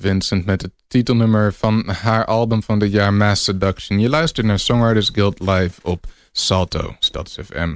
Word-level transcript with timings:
Vincent 0.00 0.44
met 0.44 0.62
het 0.62 0.72
titelnummer 0.86 1.52
van 1.52 1.88
haar 1.88 2.24
album 2.24 2.62
van 2.62 2.78
dit 2.78 2.92
jaar 2.92 3.14
Mass 3.14 3.44
Seduction. 3.44 3.98
Je 3.98 4.08
luistert 4.08 4.46
naar 4.46 4.58
Songwriters 4.58 5.08
Guild 5.08 5.40
live 5.40 5.80
op 5.82 6.06
Salto, 6.32 6.96
Stads 6.98 7.38
FM. 7.44 7.74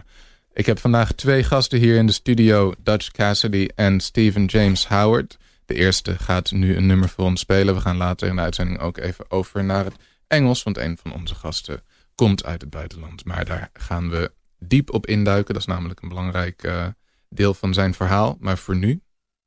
Ik 0.53 0.66
heb 0.66 0.78
vandaag 0.78 1.12
twee 1.12 1.44
gasten 1.44 1.78
hier 1.78 1.97
in 1.97 2.06
de 2.06 2.12
studio, 2.12 2.72
Dutch 2.82 3.11
Cassidy 3.11 3.69
en 3.75 4.00
Stephen 4.00 4.44
James 4.44 4.87
Howard. 4.88 5.38
De 5.65 5.75
eerste 5.75 6.19
gaat 6.19 6.50
nu 6.50 6.77
een 6.77 6.87
nummer 6.87 7.09
voor 7.09 7.25
ons 7.25 7.41
spelen. 7.41 7.75
We 7.75 7.81
gaan 7.81 7.97
later 7.97 8.28
in 8.28 8.37
de 8.37 8.43
uitzending 8.43 8.78
ook 8.78 8.99
even 8.99 9.31
over 9.31 9.65
naar 9.65 9.84
het 9.84 9.94
Engels, 10.27 10.62
want 10.62 10.78
een 10.78 10.99
van 11.03 11.12
onze 11.12 11.34
gasten 11.34 11.82
komt 12.15 12.44
uit 12.44 12.61
het 12.61 12.71
buitenland. 12.71 13.25
Maar 13.25 13.44
daar 13.44 13.71
gaan 13.72 14.11
we 14.11 14.32
diep 14.59 14.93
op 14.93 15.06
induiken. 15.06 15.55
Dat 15.55 15.62
is 15.62 15.69
namelijk 15.69 16.03
een 16.03 16.09
belangrijk 16.09 16.62
eh, 16.62 16.87
deel 17.28 17.55
van 17.55 17.75
zijn 17.75 17.94
verhaal. 17.94 18.37
Maar 18.41 18.59
voor 18.59 18.77
nu, 18.77 19.00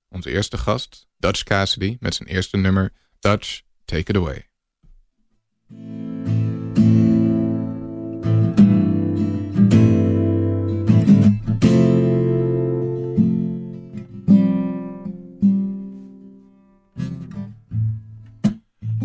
onze 0.10 0.32
eerste 0.32 0.58
gast, 0.58 1.08
Dutch 1.26 1.44
Cassidy, 1.44 1.98
met 2.00 2.16
zijn 2.16 2.30
eerste 2.30 2.58
nummer, 2.58 2.92
Dutch, 3.20 3.62
Take 3.86 4.12
It 4.12 4.16
Away. 4.16 4.46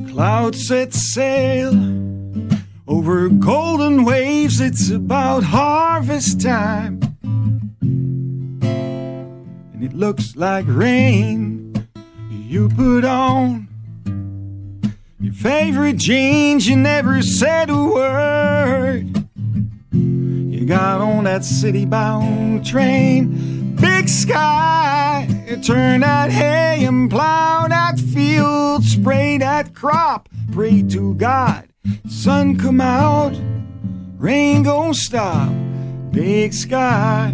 Clouds 0.07 0.67
set 0.67 0.95
sail 0.95 1.73
over 2.85 3.31
golden 3.39 4.05
waves. 4.05 4.61
It's 4.61 4.91
about 4.91 5.43
harvest 5.43 6.41
time. 6.41 6.99
And 9.73 9.83
it 9.83 9.95
looks 9.95 10.37
like 10.37 10.67
rain. 10.69 11.50
You 12.51 12.69
put 12.69 13.05
on 13.05 13.69
your 15.21 15.33
favorite 15.33 15.99
jeans. 15.99 16.67
You 16.67 16.75
never 16.75 17.23
said 17.23 17.71
a 17.71 17.77
word. 17.77 19.25
You 19.93 20.67
got 20.67 21.01
on 21.01 21.23
that 21.25 21.45
city 21.45 21.85
bound 21.85 22.67
train. 22.67 23.77
Big 23.77 24.09
sky. 24.09 25.29
Turn 25.65 26.01
that 26.01 26.33
hay 26.33 26.85
and 26.87 27.09
plow 27.09 27.69
that 27.69 28.01
field. 28.01 28.83
Spray 28.83 29.39
that 29.39 29.73
crop. 29.73 30.29
Pray 30.51 30.83
to 30.89 31.15
God. 31.15 31.69
Sun 32.09 32.59
come 32.59 32.81
out. 32.81 33.33
Rain 34.19 34.65
gon' 34.65 34.95
stop. 34.95 35.53
Big 36.11 36.53
sky. 36.53 37.33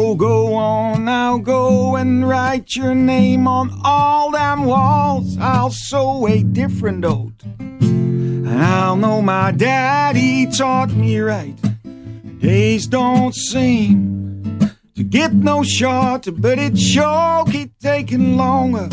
Oh, 0.00 0.14
go 0.14 0.54
on 0.54 1.06
now, 1.06 1.38
go 1.38 1.96
and 1.96 2.26
write 2.26 2.76
your 2.76 2.94
name 2.94 3.48
on 3.48 3.80
all 3.82 4.30
them 4.30 4.64
walls. 4.64 5.36
I'll 5.40 5.72
sew 5.72 6.28
a 6.28 6.44
different 6.44 7.04
oat. 7.04 7.42
And 7.58 8.48
I'll 8.48 8.94
know 8.94 9.20
my 9.20 9.50
daddy 9.50 10.46
taught 10.46 10.90
me 10.90 11.18
right. 11.18 11.56
Days 12.38 12.86
don't 12.86 13.34
seem 13.34 14.60
to 14.94 15.02
get 15.02 15.32
no 15.34 15.64
shorter, 15.64 16.30
but 16.30 16.60
it 16.60 16.78
sure 16.78 17.44
keep 17.46 17.76
taking 17.80 18.36
longer 18.36 18.88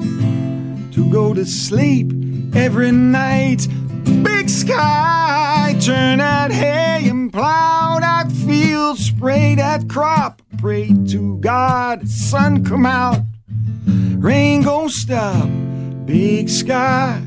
to 0.00 1.10
go 1.12 1.32
to 1.32 1.46
sleep 1.46 2.10
every 2.56 2.90
night. 2.90 3.68
Big 4.22 4.48
sky, 4.48 5.76
turn 5.80 6.18
that 6.18 6.50
hay 6.52 7.08
and 7.08 7.32
plow 7.32 7.98
that 8.00 8.30
field, 8.32 8.98
spray 8.98 9.54
that 9.54 9.88
crop, 9.88 10.42
pray 10.58 10.92
to 11.08 11.38
God, 11.38 12.08
sun 12.08 12.64
come 12.64 12.86
out. 12.86 13.20
Rain 13.86 14.62
gon' 14.62 14.88
stop, 14.88 15.48
big 16.04 16.48
sky. 16.48 17.22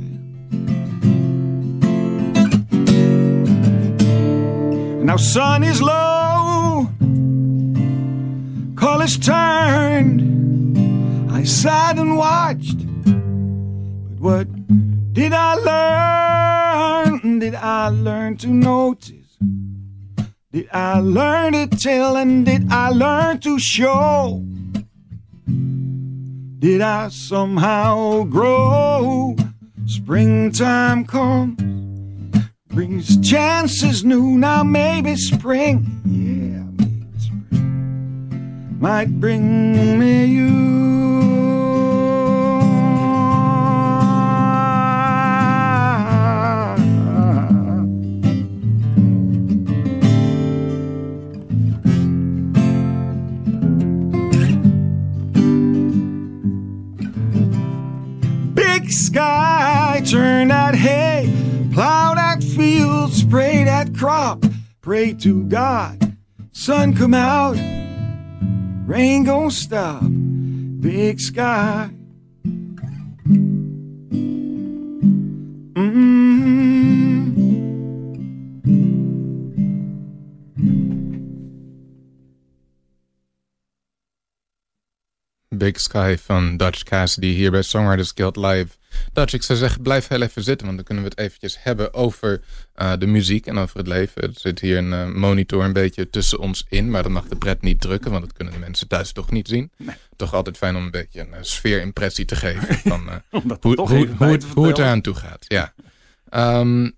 Now 5.04 5.18
sun 5.18 5.64
is 5.64 5.82
low, 5.82 6.88
colors 8.76 9.18
turned. 9.18 10.22
I 11.32 11.44
sat 11.44 11.98
and 11.98 12.18
watched, 12.18 12.83
I 17.84 17.90
learn 17.90 18.38
to 18.38 18.48
notice? 18.48 19.38
Did 20.54 20.70
I 20.72 21.02
learn 21.02 21.52
to 21.52 21.68
tell 21.68 22.16
and 22.16 22.46
did 22.46 22.72
I 22.72 22.88
learn 22.88 23.42
to 23.42 23.60
show? 23.60 24.42
Did 26.60 26.80
I 26.80 27.10
somehow 27.10 28.24
grow? 28.24 29.36
Springtime 29.86 31.04
comes, 31.04 32.48
brings 32.70 33.18
chances 33.20 34.06
new. 34.06 34.38
Now 34.38 34.64
maybe 34.64 35.18
spring, 35.18 35.86
yeah, 36.06 36.64
maybe 36.86 37.20
spring 37.20 38.78
might 38.80 39.20
bring 39.20 40.00
me 40.00 40.24
you. 40.24 40.73
Sky, 58.94 60.02
turn 60.06 60.48
that 60.50 60.76
hay, 60.76 61.32
plow 61.74 62.14
that 62.16 62.44
field, 62.44 63.12
spray 63.14 63.64
that 63.64 63.96
crop, 63.96 64.46
pray 64.82 65.14
to 65.14 65.44
God, 65.46 66.16
sun 66.52 66.94
come 66.96 67.14
out, 67.14 67.58
rain 68.88 69.24
gon' 69.24 69.52
stop. 69.52 70.04
Big 70.80 71.20
sky. 71.20 71.90
mm 75.76 76.34
Big 85.58 85.80
Sky 85.80 86.18
van 86.18 86.58
Dutch 86.58 86.84
Cassidy 86.84 87.34
hier 87.34 87.52
bij 87.52 87.62
Songwriters 87.62 88.12
Guild 88.14 88.36
Live. 88.36 88.83
Dutch, 89.14 89.34
ik 89.34 89.44
zou 89.44 89.60
zeggen, 89.60 89.82
blijf 89.82 90.08
heel 90.08 90.22
even 90.22 90.44
zitten, 90.44 90.66
want 90.66 90.78
dan 90.78 90.86
kunnen 90.86 91.04
we 91.04 91.10
het 91.10 91.20
eventjes 91.20 91.64
hebben 91.64 91.94
over 91.94 92.42
eh, 92.74 92.94
de 92.98 93.08
muziek 93.08 93.46
en 93.46 93.58
over 93.58 93.78
het 93.78 93.88
leven. 93.88 94.22
Er 94.22 94.30
zit 94.34 94.60
hier 94.60 94.78
een 94.78 94.94
eh, 94.94 95.08
monitor 95.08 95.64
een 95.64 95.74
beetje 95.74 96.10
tussen 96.10 96.40
ons 96.40 96.66
in, 96.70 96.90
maar 96.92 97.04
dat 97.04 97.12
mag 97.12 97.28
de 97.28 97.36
pret 97.36 97.62
niet 97.62 97.82
drukken, 97.82 98.12
want 98.12 98.24
dat 98.24 98.34
kunnen 98.34 98.54
de 98.54 98.60
mensen 98.60 98.88
thuis 98.88 99.12
toch 99.12 99.32
niet 99.32 99.48
zien. 99.48 99.72
Toch 100.16 100.34
altijd 100.34 100.58
fijn 100.58 100.76
om 100.76 100.84
een 100.84 100.92
beetje 100.92 101.20
een 101.20 101.30
uh, 101.30 101.38
sfeerimpressie 101.42 102.26
te 102.26 102.36
geven 102.36 102.76
van 102.92 103.10
eh, 103.10 103.16
hoe, 103.30 103.58
hoe, 103.62 104.08
hoe, 104.18 104.28
het, 104.28 104.44
hoe 104.44 104.68
het 104.68 104.78
eraan 104.78 105.02
toe 105.02 105.16
gaat. 105.16 105.46
Ja. 105.48 105.74
Ehm, 106.30 106.90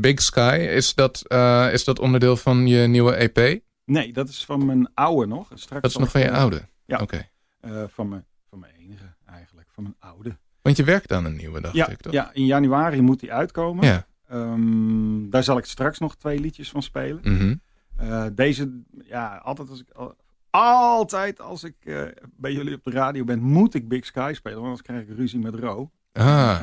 Big 0.00 0.20
Sky, 0.22 0.66
is 0.70 0.94
dat, 0.94 1.22
eh, 1.26 1.68
is 1.72 1.84
dat 1.84 1.98
onderdeel 1.98 2.36
van 2.36 2.66
je 2.66 2.86
nieuwe 2.86 3.14
EP? 3.14 3.60
Nee, 3.84 4.12
dat 4.12 4.28
is 4.28 4.44
van 4.44 4.66
mijn 4.66 4.94
oude 4.94 5.26
nog. 5.26 5.50
Straks 5.54 5.82
Dat 5.82 5.90
is 5.90 5.96
nog 5.96 6.10
van 6.10 6.20
je 6.20 6.26
eh, 6.26 6.38
oude? 6.38 6.68
Ja. 6.86 6.98
Oké. 6.98 7.28
eh, 7.60 7.84
van, 7.88 8.08
mijn, 8.08 8.24
van 8.48 8.58
mijn 8.58 8.72
enige 8.74 9.14
eigenlijk, 9.26 9.68
van 9.72 9.82
mijn 9.82 9.96
oude. 9.98 10.36
Want 10.64 10.76
je 10.76 10.84
werkt 10.84 11.12
aan 11.12 11.24
een 11.24 11.36
nieuwe, 11.36 11.60
dacht 11.60 11.74
Ja, 11.74 11.88
ik 11.88 12.00
toch? 12.00 12.12
ja, 12.12 12.30
in 12.32 12.46
januari 12.46 13.00
moet 13.00 13.20
die 13.20 13.32
uitkomen. 13.32 13.84
Ja. 13.86 14.06
Ehm, 14.28 15.30
daar 15.30 15.42
zal 15.44 15.58
ik 15.58 15.64
straks 15.64 15.98
nog 15.98 16.16
twee 16.16 16.38
liedjes 16.40 16.70
van 16.70 16.82
spelen. 16.82 17.20
Mhm. 17.22 17.54
Eh, 17.96 18.24
deze, 18.32 18.80
ja, 19.04 19.36
altijd 19.36 19.70
als 19.70 19.80
ik, 19.80 19.90
al- 19.92 20.16
altijd 20.50 21.40
als 21.40 21.64
ik 21.64 21.74
eh, 21.84 22.02
bij 22.36 22.52
jullie 22.52 22.74
op 22.74 22.84
de 22.84 22.90
radio 22.90 23.24
ben, 23.24 23.40
moet 23.40 23.74
ik 23.74 23.88
Big 23.88 24.04
Sky 24.04 24.32
spelen, 24.34 24.58
want 24.60 24.68
anders 24.68 24.82
krijg 24.86 25.02
ik 25.02 25.16
ruzie 25.16 25.38
met 25.38 25.54
Ro. 25.54 25.90
Ah, 26.12 26.58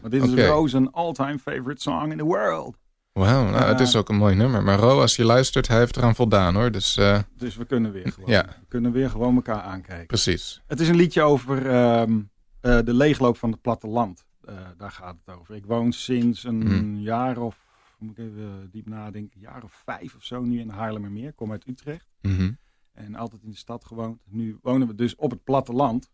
Want 0.00 0.12
dit 0.12 0.22
is 0.22 0.46
Ro's 0.46 0.72
een 0.72 0.90
all-time 0.92 1.38
favorite 1.38 1.80
song 1.82 2.10
in 2.10 2.16
the 2.18 2.24
world. 2.24 2.76
wauw. 3.12 3.44
Nou, 3.50 3.64
het 3.64 3.80
is 3.80 3.96
ook 3.96 4.08
een 4.08 4.16
mooi 4.16 4.34
nummer. 4.34 4.62
Maar 4.62 4.78
Ro, 4.78 5.00
als 5.00 5.16
je 5.16 5.24
luistert, 5.24 5.68
hij 5.68 5.78
heeft 5.78 5.96
eraan 5.96 6.14
voldaan 6.14 6.54
hoor. 6.54 6.70
Dus 6.70 6.96
eh, 6.96 7.18
Dus 7.36 7.56
we 7.56 7.64
kunnen 7.64 7.92
weer 7.92 8.12
gewoon, 8.14 8.30
Ja. 8.30 8.44
we 8.44 8.66
kunnen 8.68 8.92
weer 8.92 9.10
gewoon 9.10 9.34
elkaar 9.34 9.60
aankijken. 9.62 10.06
precies. 10.06 10.62
Het 10.66 10.80
is 10.80 10.88
een 10.88 10.96
liedje 10.96 11.22
over 11.22 11.70
ehm, 11.70 12.20
eh, 12.64 12.78
de 12.84 12.94
leegloop 12.94 13.36
van 13.36 13.50
het 13.50 13.60
platteland. 13.60 14.24
Eh, 14.40 14.68
daar 14.76 14.90
gaat 14.90 15.16
het 15.24 15.36
over. 15.36 15.54
Ik 15.54 15.66
woon 15.66 15.92
sinds 15.92 16.44
een 16.44 16.58
Mhm. 16.58 16.94
jaar 16.94 17.38
of, 17.38 17.66
moet 17.98 18.18
ik 18.18 18.24
even 18.24 18.70
diep 18.70 18.86
nadenken, 18.88 19.36
een 19.36 19.40
jaar 19.42 19.62
of 19.64 19.72
vijf 19.72 20.14
of 20.16 20.24
zo 20.24 20.42
nu 20.42 20.60
in 20.60 20.68
Haarlemmermeer. 20.68 21.28
Ik 21.28 21.36
kom 21.36 21.50
uit 21.50 21.66
Utrecht. 21.68 22.14
Mhm. 22.22 22.52
En 22.92 23.14
altijd 23.14 23.42
in 23.42 23.50
de 23.50 23.56
stad 23.56 23.84
gewoond. 23.84 24.20
Nu 24.26 24.58
wonen 24.62 24.88
we 24.88 24.94
dus 24.94 25.14
op 25.16 25.30
het 25.30 25.44
platteland. 25.44 26.10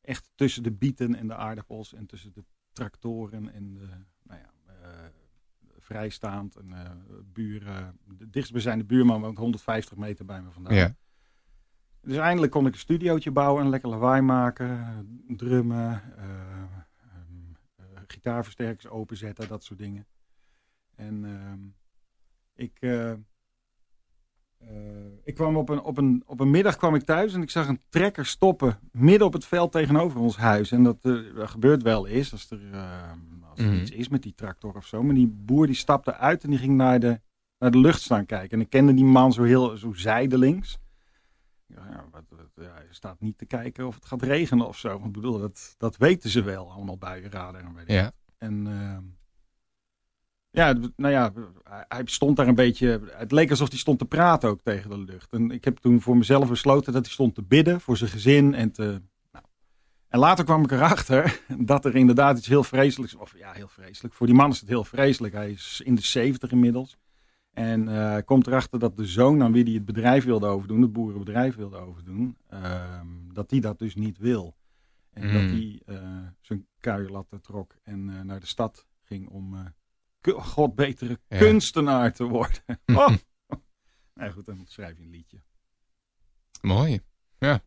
Echt 0.00 0.30
tussen 0.34 0.62
de 0.62 0.72
bieten 0.72 1.14
en 1.14 1.26
de 1.26 1.34
aardappels. 1.34 1.94
En 1.94 2.06
tussen 2.06 2.32
de 2.32 2.44
tractoren 2.72 3.52
en 3.52 3.74
de, 3.74 3.86
nou 4.22 4.40
ja, 4.40 4.50
eh, 4.82 5.04
vrijstaand. 5.78 6.56
En 6.56 6.72
eh, 6.72 6.90
buren. 7.32 7.98
De 8.04 8.30
dichtstbijzijnde 8.30 8.84
buurman 8.84 9.20
woont 9.20 9.38
150 9.38 9.96
meter 9.96 10.24
bij 10.24 10.42
me 10.42 10.50
vandaan. 10.50 10.74
Ja. 10.74 10.96
Dus 12.06 12.16
eindelijk 12.16 12.52
kon 12.52 12.66
ik 12.66 12.72
een 12.72 12.78
studiootje 12.78 13.30
bouwen 13.30 13.64
en 13.64 13.70
lekker 13.70 13.88
lawaai 13.88 14.22
maken. 14.22 14.86
Drummen. 15.28 16.02
eh, 16.16 16.24
ehm, 16.24 17.52
eh, 17.76 17.84
gitaarversterkers 18.06 18.88
openzetten. 18.88 19.48
Dat 19.48 19.64
soort 19.64 19.78
dingen. 19.78 20.06
En 20.94 21.24
ehm, 21.24 21.58
ik... 22.54 22.76
eh, 22.80 23.12
ik 25.24 25.34
kwam 25.34 25.56
op 25.56 25.68
een, 25.68 25.80
op, 25.82 25.96
een, 25.98 26.22
op 26.26 26.40
een 26.40 26.50
middag 26.50 26.76
kwam 26.76 26.94
ik 26.94 27.02
thuis 27.02 27.34
en 27.34 27.42
ik 27.42 27.50
zag 27.50 27.68
een 27.68 27.80
trekker 27.88 28.26
stoppen 28.26 28.78
midden 28.92 29.26
op 29.26 29.32
het 29.32 29.44
veld 29.44 29.72
tegenover 29.72 30.20
ons 30.20 30.36
huis. 30.36 30.72
En 30.72 30.82
dat, 30.82 31.02
dat 31.02 31.50
gebeurt 31.50 31.82
wel 31.82 32.06
eens 32.06 32.32
als 32.32 32.50
er, 32.50 32.72
eh, 32.72 33.10
als 33.50 33.58
er 33.58 33.64
Mhm. 33.66 33.74
iets 33.80 33.90
is 33.90 34.08
met 34.08 34.22
die 34.22 34.34
tractor 34.34 34.74
of 34.76 34.86
zo. 34.86 35.02
Maar 35.02 35.14
die 35.14 35.26
boer 35.26 35.66
die 35.66 35.74
stapte 35.74 36.14
uit 36.16 36.44
en 36.44 36.50
die 36.50 36.58
ging 36.58 36.76
naar 36.76 37.00
de, 37.00 37.20
naar 37.58 37.70
de 37.70 37.78
lucht 37.78 38.00
staan 38.00 38.26
kijken. 38.26 38.50
En 38.58 38.60
ik 38.64 38.70
kende 38.70 38.94
die 38.94 39.04
man 39.04 39.32
zo 39.32 39.42
heel 39.42 39.76
zo 39.76 39.92
zijdelings. 39.92 40.78
Ja, 41.66 42.04
wat, 42.10 42.22
wat- 42.28 42.64
ja, 42.66 42.72
hij 42.74 42.86
staat 42.90 43.20
niet 43.20 43.38
te 43.38 43.46
kijken 43.46 43.86
of 43.86 43.94
het 43.94 44.04
gaat 44.04 44.22
regenen 44.22 44.66
of 44.66 44.78
zo. 44.78 44.88
Want 44.88 45.04
ik 45.06 45.12
bedoel, 45.12 45.38
dat, 45.38 45.74
dat 45.78 45.96
weten 45.96 46.30
ze 46.30 46.42
wel, 46.42 46.70
allemaal 46.72 46.98
buienradar 46.98 47.60
en 47.64 47.74
weet 47.74 47.84
ik 47.84 47.90
Ja. 47.90 48.12
en 48.38 48.66
ehm, 48.66 49.02
ja, 50.50 50.72
nou 50.96 51.12
ja, 51.12 51.32
hij- 51.88 52.02
stond 52.04 52.36
daar 52.36 52.48
een 52.48 52.54
beetje. 52.54 53.00
Het 53.12 53.32
leek 53.32 53.50
alsof 53.50 53.68
hij 53.68 53.78
stond 53.78 53.98
te 53.98 54.04
praten 54.04 54.48
ook 54.48 54.60
tegen 54.62 54.90
de 54.90 54.98
lucht. 54.98 55.32
En 55.32 55.50
ik 55.50 55.64
heb 55.64 55.76
toen 55.78 56.00
voor 56.00 56.16
mezelf 56.16 56.48
besloten 56.48 56.92
dat 56.92 57.04
hij 57.04 57.12
stond 57.12 57.34
te 57.34 57.42
bidden 57.42 57.80
voor 57.80 57.96
zijn 57.96 58.10
gezin. 58.10 58.54
En, 58.54 58.72
te, 58.72 59.02
nou. 59.32 59.44
en 60.08 60.18
later 60.18 60.44
kwam 60.44 60.64
ik 60.64 60.70
erachter 60.70 61.40
dat 61.58 61.84
er 61.84 61.96
inderdaad 61.96 62.38
iets 62.38 62.46
heel 62.46 62.64
vreselijks. 62.64 63.14
Of 63.14 63.36
ja, 63.38 63.52
heel 63.52 63.68
vreselijk. 63.68 64.14
Voor 64.14 64.26
die 64.26 64.36
man 64.36 64.50
is 64.50 64.60
het 64.60 64.68
heel 64.68 64.84
vreselijk. 64.84 65.34
Hij 65.34 65.50
is 65.50 65.80
in 65.84 65.94
de 65.94 66.02
70 66.02 66.50
inmiddels. 66.50 66.96
En 67.56 67.88
eh, 67.88 68.22
komt 68.24 68.46
erachter 68.46 68.78
dat 68.78 68.96
de 68.96 69.06
zoon 69.06 69.42
aan 69.42 69.52
wie 69.52 69.64
hij 69.64 69.72
het 69.72 69.84
bedrijf 69.84 70.24
wilde 70.24 70.46
overdoen, 70.46 70.82
het 70.82 70.92
boerenbedrijf 70.92 71.54
wilde 71.54 71.76
overdoen, 71.76 72.36
ehm, 72.48 73.06
dat 73.32 73.48
die 73.48 73.60
dat 73.60 73.78
dus 73.78 73.94
niet 73.94 74.18
wil. 74.18 74.56
En 75.12 75.22
dat 75.32 75.42
hij 75.50 75.80
eh, 75.86 76.26
zijn 76.40 76.66
kuierlatten 76.80 77.40
trok 77.40 77.76
en 77.82 78.08
eh, 78.08 78.20
naar 78.20 78.40
de 78.40 78.46
stad 78.46 78.86
ging 79.02 79.28
om 79.28 79.74
god 80.22 80.74
betere 80.74 81.18
Ja. 81.28 81.38
kunstenaar 81.38 82.12
te 82.12 82.24
worden. 82.24 82.62
oh. 82.86 83.14
Nou 84.14 84.32
goed, 84.32 84.46
dan 84.46 84.62
schrijf 84.66 84.96
je 84.96 85.02
een 85.02 85.10
liedje. 85.10 85.42
Mooi. 86.60 87.00
Ja. 87.38 87.62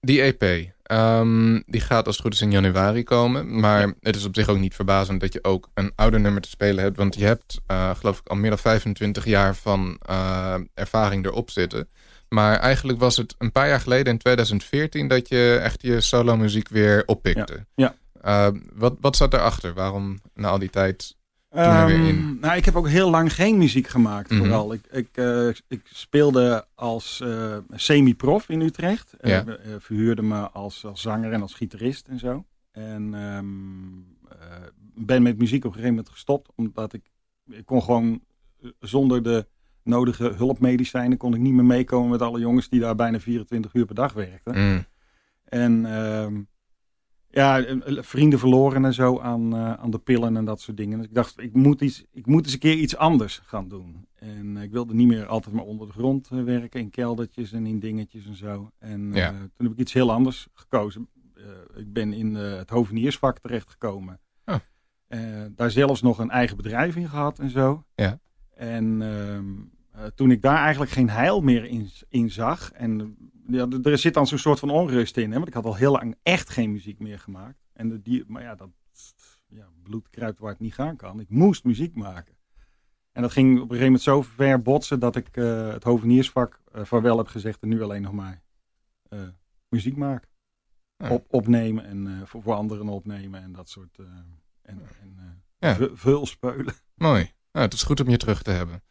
Die 0.00 0.20
EP, 0.20 0.72
ehm, 0.92 1.60
die 1.66 1.80
gaat 1.80 2.06
als 2.06 2.16
het 2.16 2.24
goed 2.24 2.34
is 2.34 2.40
in 2.40 2.50
januari 2.50 3.04
komen. 3.04 3.60
Maar 3.60 3.92
het 4.00 4.16
is 4.16 4.24
op 4.24 4.34
zich 4.34 4.48
ook 4.48 4.58
niet 4.58 4.74
verbazend 4.74 5.20
dat 5.20 5.32
je 5.32 5.44
ook 5.44 5.68
een 5.74 5.92
ouder 5.94 6.20
nummer 6.20 6.42
te 6.42 6.48
spelen 6.48 6.84
hebt. 6.84 6.96
Want 6.96 7.14
je 7.14 7.24
hebt, 7.24 7.60
eh, 7.66 7.90
geloof 7.96 8.18
ik, 8.18 8.26
al 8.26 8.36
meer 8.36 8.50
dan 8.50 8.58
25 8.58 9.24
jaar 9.24 9.54
van 9.54 9.98
eh, 10.02 10.54
ervaring 10.74 11.24
erop 11.24 11.50
zitten. 11.50 11.88
Maar 12.28 12.58
eigenlijk 12.58 12.98
was 12.98 13.16
het 13.16 13.34
een 13.38 13.52
paar 13.52 13.68
jaar 13.68 13.80
geleden, 13.80 14.12
in 14.12 14.18
2014, 14.18 15.08
dat 15.08 15.28
je 15.28 15.60
echt 15.62 15.82
je 15.82 16.00
solo 16.00 16.36
muziek 16.36 16.68
weer 16.68 17.02
oppikte. 17.06 17.66
Ja, 17.74 17.94
Eh, 18.22 18.48
wat, 18.72 18.94
wat 19.00 19.16
zat 19.16 19.30
daarachter? 19.30 19.74
Waarom 19.74 20.20
na 20.34 20.48
al 20.48 20.58
die 20.58 20.70
tijd 20.70 21.16
Ehm, 21.52 22.38
nou, 22.40 22.56
ik 22.56 22.64
heb 22.64 22.76
ook 22.76 22.88
heel 22.88 23.10
lang 23.10 23.32
geen 23.34 23.58
muziek 23.58 23.86
gemaakt, 23.88 24.30
Mhm. 24.30 24.38
vooral. 24.38 24.72
Ik, 24.72 24.86
ik, 24.90 25.08
eh, 25.12 25.48
ik 25.68 25.80
speelde 25.84 26.66
als 26.74 27.20
eh, 27.20 27.56
semi-prof 27.70 28.48
in 28.48 28.60
Utrecht. 28.60 29.12
Eh, 29.20 29.30
Ja. 29.30 29.44
verhuurde 29.78 30.22
me 30.22 30.50
als, 30.50 30.84
als 30.84 31.00
zanger 31.00 31.32
en 31.32 31.42
als 31.42 31.54
gitarist 31.54 32.08
en 32.08 32.18
zo. 32.18 32.44
En 32.72 33.14
ehm, 33.14 34.36
eh, 34.40 34.46
ben 34.94 35.22
met 35.22 35.38
muziek 35.38 35.58
op 35.64 35.70
een 35.70 35.72
gegeven 35.76 35.94
moment 35.94 36.12
gestopt, 36.12 36.50
omdat 36.54 36.92
ik, 36.92 37.02
ik 37.50 37.66
kon 37.66 37.82
gewoon 37.82 38.20
zonder 38.80 39.22
de 39.22 39.46
nodige 39.84 40.32
hulpmedicijnen 40.36 41.18
kon 41.18 41.34
ik 41.34 41.40
niet 41.40 41.52
meer 41.52 41.64
meekomen 41.64 42.10
met 42.10 42.22
alle 42.22 42.40
jongens 42.40 42.68
die 42.68 42.80
daar 42.80 42.94
bijna 42.94 43.20
24 43.20 43.74
uur 43.74 43.84
per 43.86 43.94
dag 43.94 44.12
werkten. 44.12 44.58
Mm, 44.70 44.84
En 45.44 45.86
ehm, 45.86 46.40
ja, 47.32 47.64
eh, 47.64 47.96
vrienden 48.02 48.38
verloren 48.38 48.84
en 48.84 48.94
zo 48.94 49.20
aan, 49.20 49.54
eh, 49.54 49.72
aan 49.72 49.90
de 49.90 49.98
pillen 49.98 50.36
en 50.36 50.44
dat 50.44 50.60
soort 50.60 50.76
dingen. 50.76 50.98
Dus 50.98 51.06
ik 51.06 51.14
dacht, 51.14 51.40
ik 51.40 51.54
moet, 51.54 51.80
iets, 51.80 52.04
ik 52.12 52.26
moet 52.26 52.44
eens 52.44 52.52
een 52.52 52.58
keer 52.58 52.76
iets 52.76 52.96
anders 52.96 53.40
gaan 53.44 53.68
doen. 53.68 54.06
En 54.14 54.56
ik 54.56 54.70
wilde 54.70 54.94
niet 54.94 55.06
meer 55.06 55.26
altijd 55.26 55.54
maar 55.54 55.64
onder 55.64 55.86
de 55.86 55.92
grond 55.92 56.28
werken, 56.28 56.80
in 56.80 56.90
keldertjes 56.90 57.52
en 57.52 57.66
in 57.66 57.78
dingetjes 57.78 58.26
en 58.26 58.36
zo. 58.36 58.70
En 58.78 59.12
Ja. 59.12 59.30
toen 59.30 59.66
heb 59.66 59.72
ik 59.72 59.78
iets 59.78 59.92
heel 59.92 60.12
anders 60.12 60.48
gekozen. 60.52 61.08
ik 61.74 61.92
ben 61.92 62.12
in 62.12 62.34
het 62.34 62.70
hoveniersvak 62.70 63.38
terechtgekomen. 63.38 64.20
Oh. 64.44 64.54
Eh, 65.06 65.20
daar 65.54 65.70
zelfs 65.70 66.02
nog 66.02 66.18
een 66.18 66.30
eigen 66.30 66.56
bedrijf 66.56 66.96
in 66.96 67.08
gehad 67.08 67.38
en 67.38 67.50
zo. 67.50 67.84
Ja. 67.94 68.18
En 68.54 69.02
ehm, 69.02 69.44
eh, 69.92 70.10
toen 70.14 70.30
ik 70.30 70.42
daar 70.42 70.58
eigenlijk 70.58 70.90
geen 70.90 71.10
heil 71.10 71.40
meer 71.40 71.64
in, 71.64 71.90
in 72.08 72.30
zag. 72.30 72.72
En 72.72 73.00
eh, 73.00 73.06
ja, 73.52 73.66
er 73.82 73.98
zit 73.98 74.14
dan 74.14 74.26
zo'n 74.26 74.38
soort 74.38 74.58
van 74.58 74.70
onrust 74.70 75.16
in. 75.16 75.28
Hè, 75.30 75.34
want 75.36 75.48
ik 75.48 75.54
had 75.54 75.64
al 75.64 75.74
heel 75.74 75.92
lang 75.92 76.16
echt 76.22 76.50
geen 76.50 76.72
muziek 76.72 76.98
meer 76.98 77.18
gemaakt. 77.18 77.58
En 77.72 77.88
de, 77.88 78.02
die, 78.02 78.24
maar 78.26 78.42
ja, 78.42 78.54
dat 78.54 78.70
ja, 79.46 79.68
bloed 79.82 80.10
kruipt 80.10 80.38
waar 80.38 80.50
het 80.50 80.60
niet 80.60 80.74
gaan 80.74 80.96
kan. 80.96 81.20
Ik 81.20 81.28
moest 81.28 81.64
muziek 81.64 81.94
maken. 81.94 82.36
En 83.12 83.22
dat 83.22 83.32
ging 83.32 83.48
op 83.48 83.56
een 83.56 83.62
gegeven 83.62 83.84
moment 83.84 84.02
zo 84.02 84.22
ver 84.22 84.62
botsen 84.62 85.00
dat 85.00 85.16
ik 85.16 85.36
eh, 85.36 85.68
het 85.68 85.84
hoveniersvak 85.84 86.60
eh 86.72 86.84
vaarwel 86.84 87.16
heb 87.16 87.26
gezegd 87.26 87.62
en 87.62 87.68
nu 87.68 87.82
alleen 87.82 88.02
nog 88.02 88.12
maar 88.12 88.42
eh, 89.08 89.20
muziek 89.68 89.96
maak. 89.96 90.30
Ja. 90.96 91.10
Op, 91.10 91.26
opnemen 91.30 91.84
en 91.84 92.26
voor, 92.26 92.42
voor 92.42 92.54
anderen 92.54 92.88
opnemen 92.88 93.42
en 93.42 93.52
dat 93.52 93.68
soort. 93.68 93.98
en 94.62 94.80
en 95.00 95.42
Ja. 95.58 95.76
Mooi. 96.94 97.32
Nou, 97.52 97.64
het 97.64 97.74
is 97.74 97.82
goed 97.82 98.00
om 98.00 98.08
je 98.08 98.16
terug 98.16 98.42
te 98.42 98.50
hebben. 98.50 98.82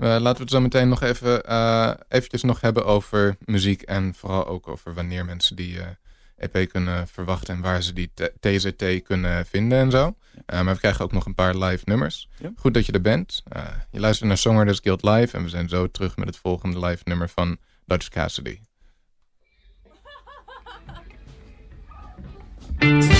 Eh, 0.00 0.06
laten 0.06 0.34
we 0.36 0.40
het 0.42 0.50
zo 0.50 0.60
meteen 0.60 0.88
nog 0.88 1.02
even 1.02 1.44
eh, 1.44 1.90
eventjes 2.08 2.42
nog 2.42 2.60
hebben 2.60 2.84
over 2.84 3.36
muziek 3.44 3.82
en 3.82 4.14
vooral 4.14 4.46
ook 4.46 4.68
over 4.68 4.94
wanneer 4.94 5.24
mensen 5.24 5.56
die 5.56 5.80
eh, 5.80 5.86
EP 6.36 6.68
kunnen 6.70 7.08
verwachten 7.08 7.54
en 7.54 7.60
waar 7.60 7.82
ze 7.82 7.92
die 7.92 8.10
t- 8.14 8.32
TZT 8.40 9.02
kunnen 9.02 9.46
vinden 9.46 9.78
en 9.78 9.90
zo. 9.90 10.16
Eh, 10.46 10.60
maar 10.62 10.74
we 10.74 10.80
krijgen 10.80 11.04
ook 11.04 11.12
nog 11.12 11.26
een 11.26 11.34
paar 11.34 11.56
live 11.56 11.82
nummers. 11.86 12.28
Ja. 12.38 12.52
Goed 12.56 12.74
dat 12.74 12.86
je 12.86 12.92
er 12.92 13.00
bent. 13.00 13.42
Eh, 13.48 13.62
je 13.90 14.00
luistert 14.00 14.28
naar 14.28 14.38
Songwriters 14.38 14.80
Guild 14.82 15.02
Live 15.02 15.36
en 15.36 15.42
we 15.42 15.48
zijn 15.48 15.68
zo 15.68 15.90
terug 15.90 16.16
met 16.16 16.26
het 16.26 16.36
volgende 16.36 16.78
live 16.86 17.02
nummer 17.04 17.28
van 17.28 17.58
Dutch 17.84 18.08
Cassidy. 18.08 18.58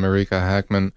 Marika 0.00 0.38
Hackman. 0.38 0.92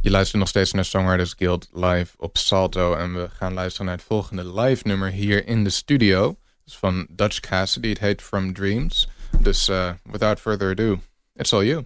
Je 0.00 0.10
luistert 0.10 0.38
nog 0.38 0.48
steeds 0.48 0.72
naar 0.72 0.84
Songwriters 0.84 1.34
Guild 1.38 1.68
live 1.72 2.14
op 2.16 2.36
Salto. 2.36 2.94
En 2.94 3.14
we 3.14 3.28
gaan 3.28 3.52
luisteren 3.52 3.86
naar 3.86 3.96
het 3.96 4.04
volgende 4.04 4.60
live 4.60 4.86
nummer 4.86 5.10
hier 5.10 5.46
in 5.46 5.64
de 5.64 5.70
studio. 5.70 6.36
Is 6.66 6.76
van 6.76 7.06
Dutch 7.10 7.40
Cassidy. 7.40 7.88
Het 7.88 7.98
heet 7.98 8.22
From 8.22 8.52
Dreams. 8.52 9.08
Dus 9.40 9.68
uh, 9.68 9.92
without 10.02 10.40
further 10.40 10.70
ado, 10.70 11.00
it's 11.34 11.52
all 11.52 11.64
you. 11.64 11.84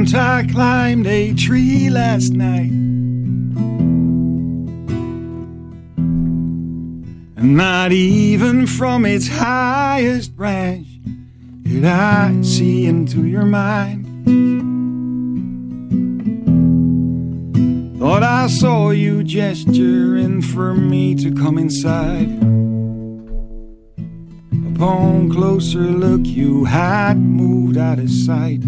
I 0.00 0.38
I 0.40 0.46
climbed 0.50 1.06
a 1.06 1.34
tree 1.34 1.90
last 1.90 2.32
night. 2.32 2.70
And 7.36 7.54
not 7.54 7.92
even 7.92 8.66
from 8.66 9.04
its 9.04 9.28
highest 9.28 10.34
branch 10.34 10.86
did 11.62 11.84
I 11.84 12.40
see 12.40 12.86
into 12.86 13.26
your 13.26 13.44
mind. 13.44 14.06
Thought 17.98 18.22
I 18.22 18.46
saw 18.46 18.90
you 18.90 19.22
gesturing 19.22 20.40
for 20.40 20.72
me 20.72 21.14
to 21.16 21.30
come 21.30 21.58
inside. 21.58 22.30
Upon 24.74 25.30
closer 25.30 25.80
look, 25.82 26.22
you 26.24 26.64
had 26.64 27.18
moved 27.18 27.76
out 27.76 27.98
of 27.98 28.10
sight. 28.10 28.62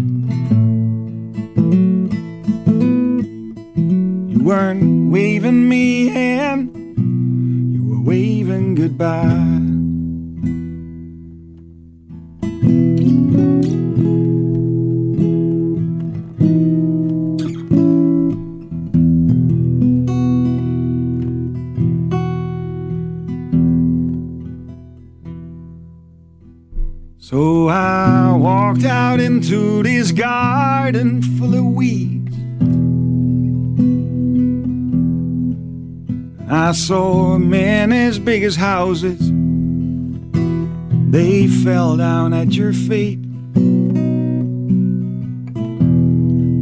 Weren't 4.53 5.11
waving 5.11 5.67
me 5.67 6.09
in, 6.09 6.69
you 7.73 7.83
were 7.89 8.03
waving 8.03 8.75
goodbye. 8.75 9.52
Saw 36.87 37.37
men 37.37 37.93
as 37.93 38.19
big 38.19 38.43
as 38.43 38.57
houses. 38.57 39.31
They 41.11 41.47
fell 41.47 41.95
down 41.95 42.33
at 42.33 42.53
your 42.53 42.73
feet. 42.73 43.19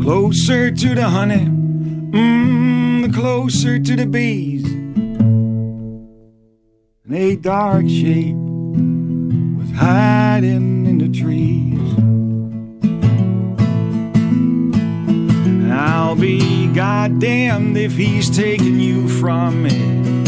Closer 0.04 0.70
to 0.70 0.96
the 0.96 1.10
honey, 1.10 1.46
mmm, 1.46 3.08
the 3.08 3.14
closer 3.14 3.80
to 3.80 3.96
the 3.96 4.06
bees. 4.06 4.64
And 7.06 7.16
a 7.16 7.36
dark 7.38 7.88
shape 7.88 8.36
was 9.58 9.72
hiding 9.72 10.86
in 10.86 10.98
the 11.00 11.10
trees. 11.10 11.71
I'll 16.12 16.18
be 16.18 16.68
goddamned 16.68 17.78
if 17.78 17.96
he's 17.96 18.30
taking 18.30 18.82
you 18.82 19.08
from 19.08 19.64
me. 19.64 20.21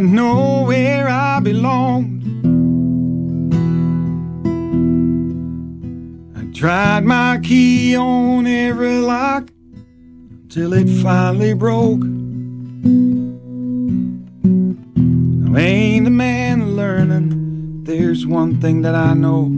I 0.00 0.02
had 0.02 0.12
nowhere 0.12 1.08
I 1.10 1.40
belonged. 1.40 2.22
I 6.38 6.58
tried 6.58 7.04
my 7.04 7.38
key 7.42 7.94
on 7.98 8.46
every 8.46 8.96
lock 8.96 9.50
till 10.48 10.72
it 10.72 10.88
finally 11.02 11.52
broke. 11.52 12.00
I 15.54 15.60
ain't 15.60 16.06
a 16.06 16.10
man 16.10 16.76
learning. 16.76 17.84
There's 17.84 18.26
one 18.26 18.58
thing 18.58 18.80
that 18.80 18.94
I 18.94 19.12
know. 19.12 19.50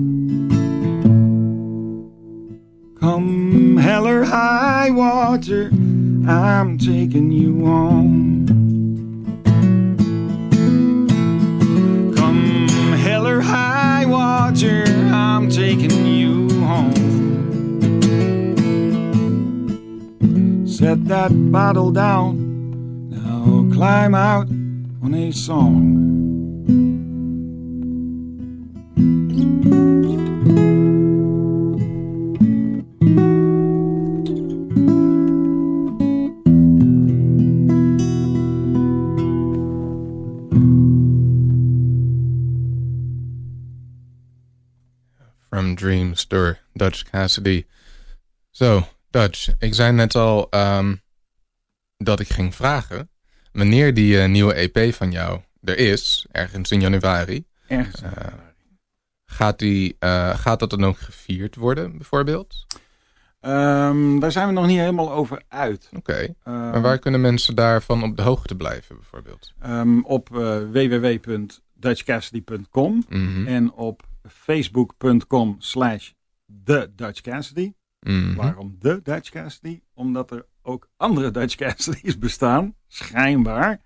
Come 2.99 3.77
hell 3.77 4.09
or 4.09 4.25
high 4.25 4.91
water, 4.91 5.71
I'm 6.27 6.79
taking 6.79 7.31
you 7.31 7.65
home. 7.65 8.32
I'm 14.65 15.51
taking 15.51 16.07
you 16.07 16.49
home. 16.61 16.95
Set 20.67 21.05
that 21.07 21.33
bottle 21.51 21.91
down, 21.91 23.11
now 23.11 23.75
climb 23.75 24.15
out 24.15 24.49
on 25.03 25.15
a 25.15 25.33
song. 25.33 26.12
Door 46.33 46.59
Dutch 46.73 47.03
Cassidy. 47.11 47.67
Zo, 48.51 48.87
Dutch. 49.11 49.49
Ik 49.59 49.75
zei 49.75 49.93
net 49.93 50.15
al 50.15 50.47
ehm, 50.51 50.95
dat 51.97 52.21
ik 52.21 52.29
ging 52.29 52.55
vragen 52.55 53.11
wanneer 53.53 53.95
die 53.95 54.21
eh, 54.21 54.29
nieuwe 54.29 54.55
EP 54.55 54.95
van 54.95 55.11
jou 55.11 55.41
er 55.63 55.79
is, 55.79 56.27
ergens 56.31 56.71
in 56.71 56.81
januari. 56.81 57.45
Ergens. 57.67 58.03
Eh, 58.03 58.11
gaat, 59.25 59.59
die, 59.59 59.97
eh, 59.99 60.39
gaat 60.39 60.59
dat 60.61 60.71
dan 60.71 60.85
ook 60.85 60.99
gevierd 60.99 61.57
worden, 61.57 61.97
bijvoorbeeld? 61.99 62.67
Ehm, 63.41 64.19
daar 64.19 64.33
zijn 64.33 64.47
we 64.47 64.53
nog 64.53 64.67
niet 64.67 64.79
helemaal 64.79 65.13
over 65.13 65.43
uit. 65.49 65.89
Oké. 65.97 66.35
Ehm, 66.45 66.71
Maar 66.71 66.81
waar 66.83 66.99
kunnen 66.99 67.21
mensen 67.21 67.55
daarvan 67.55 68.03
op 68.03 68.17
de 68.17 68.23
hoogte 68.23 68.55
blijven, 68.55 68.97
bijvoorbeeld? 68.97 69.53
ehm, 69.61 70.01
op 70.01 70.37
eh, 70.37 70.59
www.dutchcassidy.com 70.71 73.05
Mhm. 73.09 73.47
en 73.47 73.73
op 73.73 74.03
facebook.com 74.29 75.57
slash 75.59 76.11
The 76.65 76.93
Dutch 76.97 77.21
Cassidy. 77.21 77.73
Mhm. 78.01 78.35
Waarom 78.35 78.77
de 78.79 79.01
Dutch 79.03 79.31
Cassidy? 79.31 79.81
Omdat 79.95 80.31
er 80.31 80.47
ook 80.63 80.89
andere 80.97 81.31
Dutch 81.31 81.55
Cassidy's 81.63 82.19
bestaan, 82.19 82.75
schijnbaar. 82.87 83.81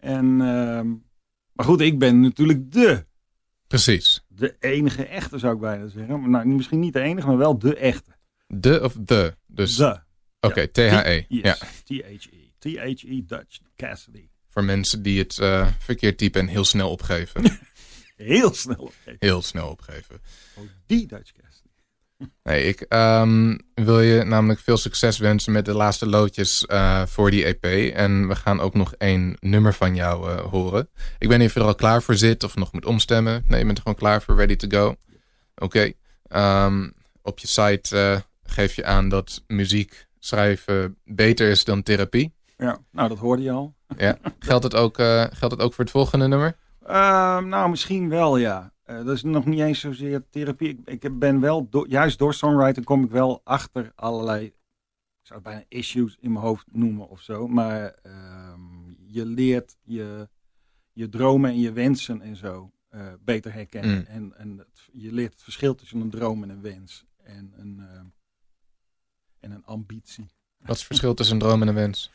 En, 0.00 0.24
ehm, 0.40 0.88
maar 1.52 1.66
goed, 1.66 1.80
ik 1.80 1.98
ben 1.98 2.20
natuurlijk 2.20 2.72
de, 2.72 3.06
Precies. 3.66 4.24
de 4.28 4.56
enige 4.60 5.06
echte 5.06 5.38
zou 5.38 5.54
ik 5.54 5.60
bijna 5.60 5.88
zeggen. 5.88 6.20
Maar 6.20 6.30
Nou, 6.30 6.46
misschien 6.46 6.80
niet 6.80 6.92
de 6.92 7.00
enige, 7.00 7.26
maar 7.26 7.36
wel 7.36 7.58
de 7.58 7.76
echte. 7.76 8.16
De 8.46 8.80
of 8.82 8.96
de. 9.00 9.36
Dus, 9.46 9.76
de. 9.76 10.00
oké, 10.40 10.68
THE. 10.68 11.24
Ja, 11.28 11.54
T-H-E. 11.84 12.36
T-H-E 12.58 13.22
Dutch 13.26 13.58
Cassidy. 13.76 14.28
voor 14.48 14.64
mensen 14.64 15.02
die 15.02 15.18
het 15.18 15.38
eh, 15.38 15.68
verkeerd 15.78 16.18
typen 16.18 16.40
en 16.40 16.46
heel 16.46 16.64
snel 16.64 16.90
opgeven. 16.90 17.42
Heel 18.16 18.54
snel 18.54 18.76
opgeven. 18.76 19.16
heel 19.18 19.42
snel 19.42 19.68
opgeven. 19.68 20.20
Oh, 20.54 20.64
die 20.86 21.06
Dutch 21.06 21.32
Cassidy. 21.32 21.47
Nee, 22.42 22.64
ik 22.64 22.80
ehm, 22.80 23.56
wil 23.74 24.00
je 24.00 24.24
namelijk 24.24 24.60
veel 24.60 24.76
succes 24.76 25.18
wensen 25.18 25.52
met 25.52 25.64
de 25.64 25.74
laatste 25.74 26.06
loodjes 26.06 26.66
eh, 26.66 27.02
voor 27.06 27.30
die 27.30 27.44
EP. 27.44 27.94
En 27.94 28.28
we 28.28 28.36
gaan 28.36 28.60
ook 28.60 28.74
nog 28.74 28.94
één 28.94 29.36
nummer 29.40 29.74
van 29.74 29.94
jou 29.94 30.30
eh, 30.30 30.40
horen. 30.40 30.88
Ik 31.18 31.28
weet 31.28 31.38
niet 31.38 31.48
of 31.48 31.54
je 31.54 31.60
er 31.60 31.66
al 31.66 31.74
klaar 31.74 32.02
voor 32.02 32.14
zit 32.14 32.44
of 32.44 32.56
nog 32.56 32.72
moet 32.72 32.86
omstemmen. 32.86 33.44
Nee, 33.46 33.58
je 33.58 33.64
bent 33.64 33.76
er 33.76 33.82
gewoon 33.82 33.98
klaar 33.98 34.22
voor, 34.22 34.36
ready 34.36 34.56
to 34.56 34.68
go. 34.68 34.94
Oké. 35.54 35.92
Ehm, 36.22 36.90
op 37.22 37.38
je 37.38 37.46
site 37.46 37.98
eh, 37.98 38.20
geef 38.52 38.74
je 38.74 38.84
aan 38.84 39.08
dat 39.08 39.44
muziek 39.46 40.06
schrijven 40.18 40.96
beter 41.04 41.50
is 41.50 41.64
dan 41.64 41.82
therapie. 41.82 42.34
Ja, 42.56 42.78
nou 42.90 43.08
dat 43.08 43.18
hoorde 43.18 43.42
je 43.42 43.50
al. 43.50 43.74
Ja. 43.96 44.18
geldt, 44.38 44.64
het 44.64 44.74
ook, 44.74 44.96
geldt 44.96 45.50
het 45.50 45.60
ook 45.60 45.74
voor 45.74 45.84
het 45.84 45.92
volgende 45.92 46.28
nummer? 46.28 46.56
Ehm, 46.86 47.48
nou, 47.48 47.70
misschien 47.70 48.08
wel, 48.08 48.36
ja. 48.36 48.72
Eh, 48.88 48.96
dat 49.04 49.14
is 49.16 49.22
nog 49.22 49.44
niet 49.46 49.60
eens 49.60 49.80
zozeer 49.80 50.22
therapie. 50.30 50.80
Ik, 50.84 51.02
ik 51.04 51.18
ben 51.18 51.40
wel, 51.40 51.68
do- 51.68 51.84
juist 51.88 52.18
door 52.18 52.34
songwriting 52.34 52.84
kom 52.86 53.04
ik 53.04 53.10
wel 53.10 53.40
achter 53.44 53.92
allerlei, 53.94 54.44
ik 54.44 54.54
zou 55.22 55.38
het 55.40 55.48
bijna 55.48 55.64
issues 55.68 56.16
in 56.20 56.32
mijn 56.32 56.44
hoofd 56.44 56.66
noemen 56.72 57.08
of 57.08 57.20
zo. 57.20 57.48
Maar 57.48 57.94
ehm, 58.02 58.60
je 59.06 59.26
leert 59.26 59.76
je, 59.82 60.28
je 60.92 61.08
dromen 61.08 61.50
en 61.50 61.58
je 61.60 61.72
wensen 61.72 62.20
en 62.20 62.36
zo 62.36 62.70
eh, 62.88 63.06
beter 63.24 63.52
herkennen. 63.52 63.96
Mm. 63.98 64.04
En, 64.04 64.32
en 64.36 64.58
het- 64.58 64.88
je 64.92 65.12
leert 65.12 65.32
het 65.32 65.42
verschil 65.42 65.74
tussen 65.74 66.00
een 66.00 66.10
droom 66.10 66.42
en 66.42 66.48
een 66.48 66.60
wens. 66.62 67.04
En 67.22 67.52
een, 67.56 67.78
ehm, 67.80 68.04
en 69.40 69.50
een 69.50 69.64
ambitie. 69.64 70.26
Wat 70.58 70.70
is 70.70 70.78
het 70.78 70.86
verschil 70.86 71.14
tussen 71.14 71.34
een 71.34 71.42
droom 71.42 71.62
en 71.62 71.68
een 71.68 71.74
wens? 71.74 72.10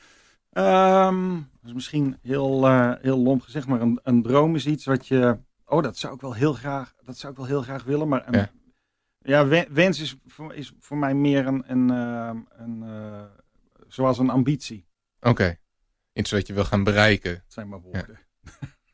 Ehm, 0.49 1.33
dat 1.35 1.65
is 1.69 1.73
misschien 1.73 2.17
heel, 2.21 2.67
eh, 2.67 2.93
heel 3.01 3.17
lomp 3.17 3.41
gezegd, 3.41 3.67
maar 3.67 3.81
een, 3.81 3.99
een 4.03 4.21
droom 4.21 4.55
is 4.55 4.65
iets 4.65 4.85
wat 4.85 5.07
je. 5.07 5.37
Oh, 5.73 5.83
dat 5.83 5.97
zou 5.97 6.13
ik 6.13 6.21
wel 6.21 6.33
heel 6.33 6.53
graag, 6.53 6.93
dat 7.03 7.17
zou 7.17 7.31
ik 7.31 7.37
wel 7.37 7.47
heel 7.47 7.61
graag 7.61 7.83
willen. 7.83 8.07
Maar 8.07 8.27
een, 8.27 8.33
Ja. 8.33 8.51
ja, 9.19 9.47
we- 9.47 9.67
wens 9.69 9.99
is 9.99 10.15
voor, 10.25 10.53
is 10.53 10.73
voor 10.79 10.97
mij 10.97 11.13
meer 11.13 11.47
een, 11.47 11.63
een, 11.71 11.89
ehm, 11.89 12.37
een 12.49 12.83
eh, 12.83 13.23
zoals 13.87 14.17
een 14.17 14.29
ambitie. 14.29 14.87
Oké. 15.19 15.57
Iets 16.13 16.31
wat 16.31 16.47
je 16.47 16.53
wil 16.53 16.65
gaan 16.65 16.83
bereiken. 16.83 17.33
Dat 17.33 17.53
zijn 17.53 17.69
maar 17.69 17.81
woorden. 17.81 18.19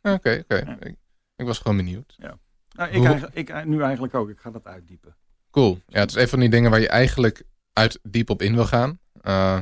Oké, 0.01 0.43
oké. 0.43 0.55
Ja. 0.65 0.77
Ik, 0.79 0.95
ik 1.35 1.45
was 1.45 1.57
gewoon 1.57 1.77
benieuwd. 1.77 2.15
Nou, 2.17 2.89
ik, 2.91 3.05
eigenlijk, 3.05 3.35
ik 3.35 3.65
nu 3.65 3.81
eigenlijk 3.81 4.13
ook. 4.13 4.29
Ik 4.29 4.39
ga 4.39 4.51
dat 4.51 4.65
uitdiepen. 4.65 5.15
Cool. 5.51 5.81
Ja, 5.87 5.99
het 5.99 6.09
is 6.09 6.15
een 6.21 6.27
van 6.27 6.39
die 6.39 6.49
dingen 6.49 6.71
waar 6.71 6.79
je 6.79 6.89
eigenlijk 6.89 7.43
uit 7.73 7.99
diep 8.03 8.29
op 8.29 8.41
in 8.41 8.55
wil 8.55 8.65
gaan. 8.65 8.99
Uh, 9.21 9.59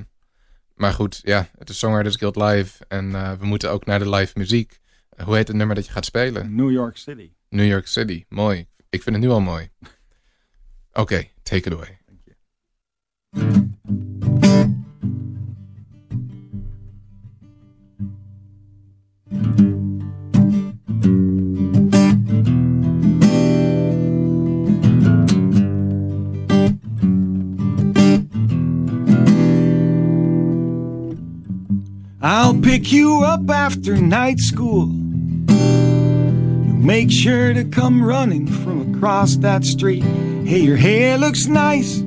maar 0.73 0.93
goed, 0.93 1.19
ja, 1.23 1.47
het 1.57 1.69
is 1.69 1.79
Songwriters 1.79 2.15
Guild 2.15 2.35
Live. 2.35 2.85
En 2.87 3.05
uh, 3.09 3.31
we 3.31 3.45
moeten 3.45 3.71
ook 3.71 3.85
naar 3.85 3.99
de 3.99 4.09
live 4.09 4.37
muziek. 4.37 4.79
Hoe 5.23 5.35
heet 5.35 5.47
het 5.47 5.57
nummer 5.57 5.75
dat 5.75 5.85
je 5.85 5.91
gaat 5.91 6.05
spelen? 6.05 6.55
New 6.55 6.71
York 6.71 6.97
City. 6.97 7.31
New 7.49 7.67
York 7.67 7.87
City. 7.87 8.25
Mooi. 8.29 8.67
Ik 8.89 9.03
vind 9.03 9.15
het 9.15 9.25
nu 9.25 9.31
al 9.31 9.41
mooi. 9.41 9.69
Oké, 10.91 11.01
okay, 11.01 11.31
take 11.43 11.69
it 11.69 11.73
away. 11.73 11.97
I'll 32.21 32.59
pick 32.59 32.91
you 32.91 33.23
up 33.23 33.49
after 33.49 34.01
night 34.01 34.39
school. 34.39 35.06
Make 36.87 37.11
sure 37.11 37.53
to 37.53 37.65
come 37.65 38.01
running 38.01 38.47
from 38.47 38.95
across 38.95 39.35
that 39.39 39.65
street. 39.65 40.05
Hey, 40.45 40.61
your 40.61 40.77
hair 40.77 41.17
looks 41.17 41.45
nice. 41.45 41.97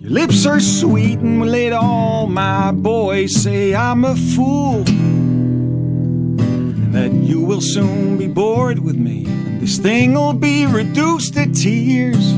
Your 0.00 0.10
lips 0.10 0.44
are 0.46 0.58
sweet, 0.58 1.20
and 1.20 1.48
let 1.48 1.72
all 1.72 2.26
my 2.26 2.72
boys 2.72 3.32
say 3.40 3.72
I'm 3.72 4.04
a 4.04 4.16
fool. 4.16 4.82
And 6.40 6.92
that 6.92 7.12
you 7.12 7.40
will 7.40 7.60
soon 7.60 8.18
be 8.18 8.26
bored 8.26 8.80
with 8.80 8.96
me. 8.96 9.26
And 9.26 9.60
this 9.62 9.78
thing 9.78 10.14
will 10.14 10.32
be 10.32 10.66
reduced 10.66 11.34
to 11.34 11.46
tears. 11.46 12.32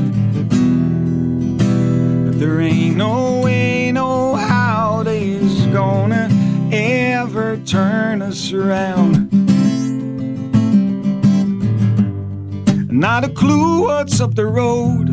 But 2.25 2.39
there 2.39 2.61
ain't 2.61 2.97
no 2.97 3.39
way, 3.39 3.91
no 3.91 4.35
how 4.35 5.01
they's 5.01 5.65
gonna 5.73 6.29
ever 6.71 7.57
turn 7.65 8.21
us 8.21 8.53
around. 8.53 9.22
Not 13.03 13.25
a 13.25 13.29
clue 13.29 13.81
what's 13.81 14.21
up 14.21 14.33
the 14.33 14.45
road. 14.45 15.09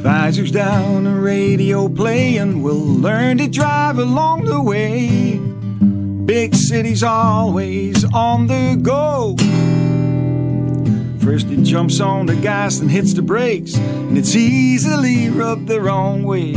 Visors 0.00 0.50
down, 0.50 1.06
a 1.06 1.20
radio 1.20 1.86
playing. 1.86 2.62
We'll 2.62 2.76
learn 2.76 3.36
to 3.36 3.46
drive 3.46 3.98
along 3.98 4.46
the 4.46 4.62
way. 4.62 5.36
Big 6.24 6.54
cities 6.54 7.02
always 7.02 8.06
on 8.06 8.46
the 8.46 8.78
go. 8.80 9.36
First 11.22 11.48
it 11.48 11.62
jumps 11.62 12.00
on 12.00 12.24
the 12.24 12.36
gas 12.36 12.80
and 12.80 12.90
hits 12.90 13.12
the 13.12 13.20
brakes, 13.20 13.74
and 13.74 14.16
it's 14.16 14.34
easily 14.34 15.28
rubbed 15.28 15.68
the 15.68 15.82
wrong 15.82 16.22
way. 16.22 16.54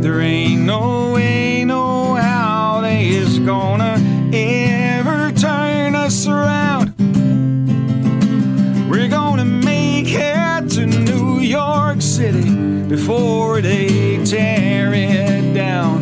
There 0.00 0.20
ain't 0.20 0.62
no 0.62 1.14
way, 1.14 1.64
no 1.64 2.14
how 2.14 2.82
they 2.82 3.08
is 3.08 3.40
gonna 3.40 3.96
turn 3.96 4.59
us 6.10 6.26
around. 6.26 6.92
We're 8.90 9.08
gonna 9.08 9.44
make 9.44 10.08
it 10.08 10.68
to 10.70 10.84
New 10.84 11.38
York 11.38 12.02
City 12.02 12.50
before 12.88 13.60
they 13.60 14.18
tear 14.24 14.92
it 14.92 15.54
down. 15.54 16.00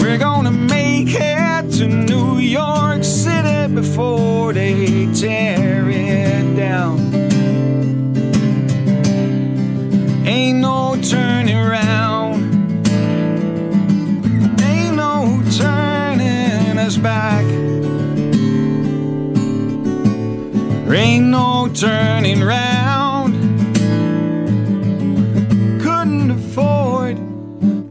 We're 0.00 0.18
gonna 0.18 0.56
make 0.76 1.14
it 1.14 1.70
to 1.78 1.86
New 1.86 2.38
York 2.38 3.04
City 3.04 3.72
before 3.72 4.52
they 4.52 5.06
tear 5.14 5.73
turning 21.74 22.40
round. 22.40 23.34
Couldn't 25.82 26.30
afford 26.30 27.16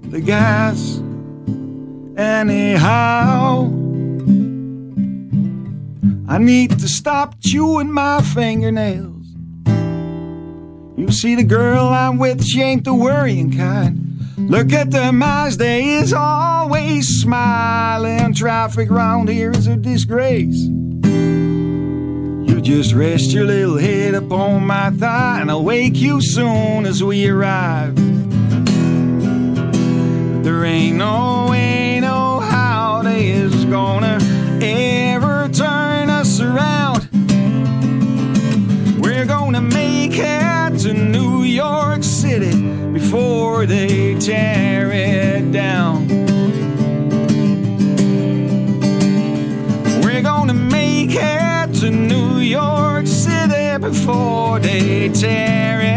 the 0.09 0.21
gas 0.21 0.99
anyhow. 2.17 3.69
I 6.29 6.37
need 6.37 6.79
to 6.79 6.87
stop 6.87 7.35
chewing 7.41 7.91
my 7.91 8.21
fingernails. 8.21 9.27
You 10.95 11.11
see 11.11 11.35
the 11.35 11.43
girl 11.43 11.87
I'm 11.89 12.17
with, 12.17 12.43
she 12.43 12.61
ain't 12.61 12.85
the 12.85 12.93
worrying 12.93 13.51
kind. 13.51 13.99
Look 14.37 14.71
at 14.71 14.91
the 14.91 15.11
Mazda, 15.11 15.65
is 15.65 16.13
always 16.13 17.07
smiling. 17.21 18.33
Traffic 18.33 18.89
round 18.89 19.29
here 19.29 19.51
is 19.51 19.67
a 19.67 19.75
disgrace. 19.75 20.69
Just 22.63 22.93
rest 22.93 23.33
your 23.33 23.45
little 23.45 23.77
head 23.77 24.13
upon 24.13 24.65
my 24.65 24.89
thigh, 24.89 25.41
and 25.41 25.51
I'll 25.51 25.65
wake 25.65 25.97
you 25.97 26.21
soon 26.21 26.85
as 26.85 27.03
we 27.03 27.27
arrive. 27.27 27.93
There 30.43 30.63
ain't 30.63 30.97
no 30.97 31.47
way, 31.49 31.99
no 31.99 32.39
how 32.39 33.01
they 33.03 33.31
is 33.31 33.65
gonna 33.65 34.17
ever 34.61 35.49
turn 35.49 36.09
us 36.09 36.39
around. 36.39 37.09
We're 39.01 39.25
gonna 39.25 39.61
make 39.61 40.13
it 40.15 40.79
to 40.83 40.93
New 40.93 41.43
York 41.43 42.01
City 42.01 42.61
before 42.93 43.65
they 43.65 44.17
tear 44.19 44.89
it 44.89 45.51
down. 45.51 46.22
Before 53.83 54.59
they 54.59 55.09
tear 55.09 55.81
it 55.81 55.92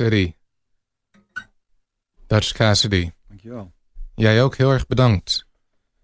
City. 0.00 0.34
Dutch 2.26 2.52
Cassidy. 2.52 3.10
Dankjewel. 3.28 3.72
Jij 4.14 4.42
ook 4.42 4.56
heel 4.56 4.70
erg 4.70 4.86
bedankt. 4.86 5.46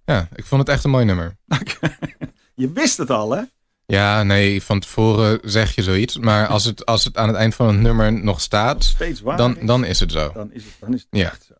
Ja, 0.05 0.29
ik 0.35 0.45
vond 0.45 0.61
het 0.61 0.71
echt 0.71 0.85
een 0.85 0.91
mooi 0.91 1.05
nummer. 1.05 1.37
Je 2.55 2.73
wist 2.73 2.97
het 2.97 3.11
al, 3.11 3.31
hè? 3.31 3.43
Ja, 3.87 4.23
nee, 4.23 4.63
van 4.63 4.81
tevoren 4.81 5.41
zeg 5.45 5.75
je 5.75 5.83
zoiets. 5.83 6.17
Maar 6.19 6.47
als 6.47 6.65
het, 6.65 6.87
als 6.87 7.05
het 7.05 7.17
aan 7.17 7.29
het 7.29 7.37
eind 7.37 7.55
van 7.55 7.67
het 7.69 7.77
nummer 7.77 8.13
nog 8.13 8.41
staat, 8.41 8.85
Steeds 8.85 9.21
waar. 9.21 9.37
dan, 9.37 9.59
is, 9.59 9.67
dan 9.67 9.85
is 9.85 10.01
het 10.01 10.13
zo. 10.13 10.33
dan 10.33 10.53
is 10.53 10.65
het, 10.65 10.73
dan 10.81 10.95
is 10.95 11.01
het 11.01 11.09
Ja. 11.21 11.31
echt 11.31 11.45
zo. 11.45 11.55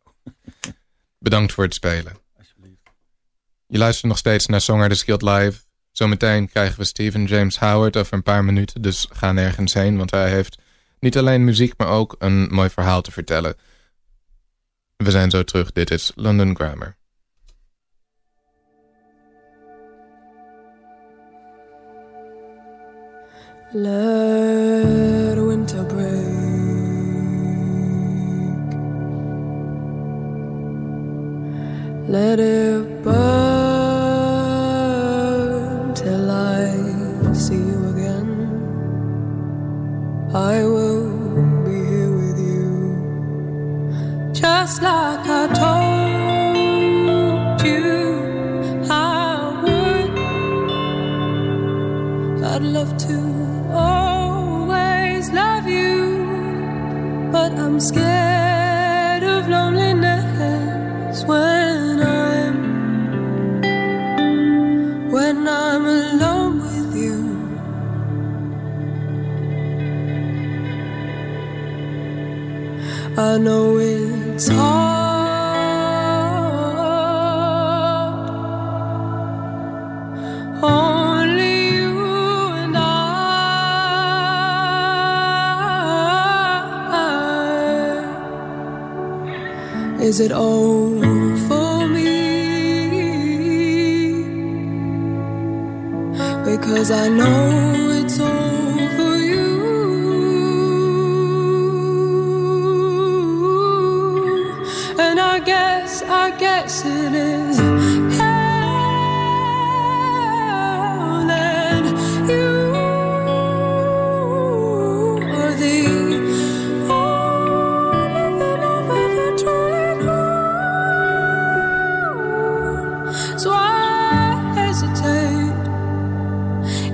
Bedankt 1.19 1.53
voor 1.53 1.65
het 1.65 1.75
spelen. 1.75 2.13
Alsjeblieft. 2.39 2.81
Je 3.67 3.79
luistert 3.79 4.07
nog 4.09 4.19
steeds 4.19 4.47
naar 4.47 4.61
Songwriters 4.61 5.03
Guild 5.03 5.23
Live. 5.23 5.61
Zometeen 5.91 6.49
krijgen 6.49 6.79
we 6.79 6.85
Stephen 6.85 7.25
James 7.25 7.59
Howard 7.59 7.97
over 7.97 8.13
een 8.15 8.23
paar 8.23 8.45
minuten. 8.45 8.83
Dus 8.83 9.07
ga 9.13 9.33
nergens 9.33 9.75
heen, 9.75 9.97
want 9.97 10.11
hij 10.11 10.31
heeft 10.31 10.59
niet 11.01 11.19
alleen 11.19 11.45
muziek, 11.45 11.75
maar 11.77 11.89
ook 11.89 12.15
een 12.19 12.49
mooi 12.51 12.71
verhaal 12.71 13.03
te 13.03 13.13
vertellen. 13.13 13.55
We 14.97 15.11
zijn 15.11 15.31
zo 15.31 15.43
terug. 15.43 15.73
Dit 15.73 15.91
is 15.91 16.13
London 16.15 16.55
Grammar. 16.57 16.97
Let 23.73 25.39
winter 25.39 25.85
break. 25.85 26.37
Let 32.09 32.39
it 32.39 33.03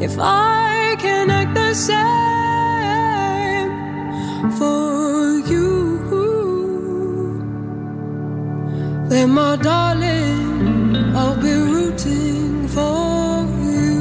if 0.03 0.19
I 0.19 0.97
can 0.99 1.31
act 1.31 1.55
the 1.55 1.73
same 1.75 2.01
for 4.59 5.39
you. 5.51 5.71
Then, 9.09 9.31
my 9.31 9.55
darling, 9.57 11.15
I'll 11.15 11.41
be 11.41 11.53
rooting 11.53 12.67
for 12.67 13.47
you. 13.71 14.01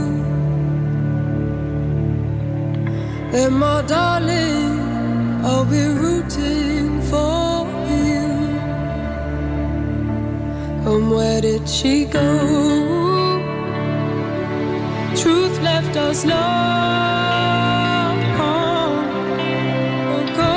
Then, 3.32 3.54
my 3.54 3.82
darling, 3.84 4.80
I'll 5.46 5.66
be 5.66 5.84
rooting 6.04 7.02
for 7.12 7.68
you. 7.96 8.26
And 10.90 11.12
where 11.12 11.42
did 11.42 11.70
she 11.70 12.06
go? 12.06 12.91
Truth 15.22 15.58
left 15.62 15.96
us 15.98 16.26
long 16.26 16.42
ago, 20.20 20.56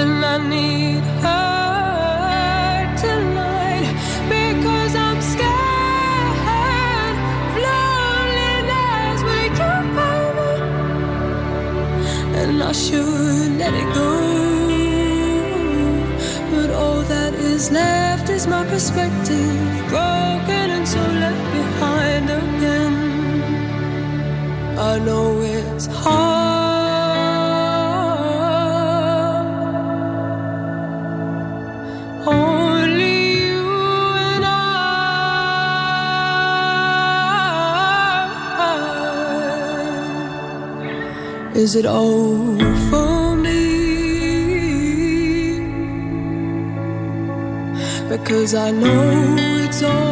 and 0.00 0.24
I 0.24 0.36
need 0.54 1.04
her 1.24 2.96
tonight 2.96 3.86
because 4.28 4.94
I'm 4.94 5.20
scared 5.32 7.16
loneliness 7.66 9.20
you, 9.60 9.74
baby, 9.98 10.52
and 12.40 12.62
I 12.62 12.72
should 12.72 13.52
let 13.58 13.74
it 13.74 13.88
go. 13.94 14.12
But 16.52 16.70
all 16.70 17.02
that 17.02 17.34
is 17.34 17.70
left 17.72 18.30
is 18.30 18.46
my 18.46 18.64
perspective, 18.64 19.88
broken 19.88 20.69
I 24.90 24.98
know 24.98 25.40
it's 25.40 25.86
hard. 25.86 26.26
Only 32.26 33.18
you 33.38 33.68
and 34.28 34.44
I. 34.44 34.50
Is 41.54 41.76
it 41.76 41.86
me? 43.36 43.62
Because 48.08 48.54
I 48.56 48.72
know 48.72 49.36
it's 49.38 49.82
all 49.84 50.09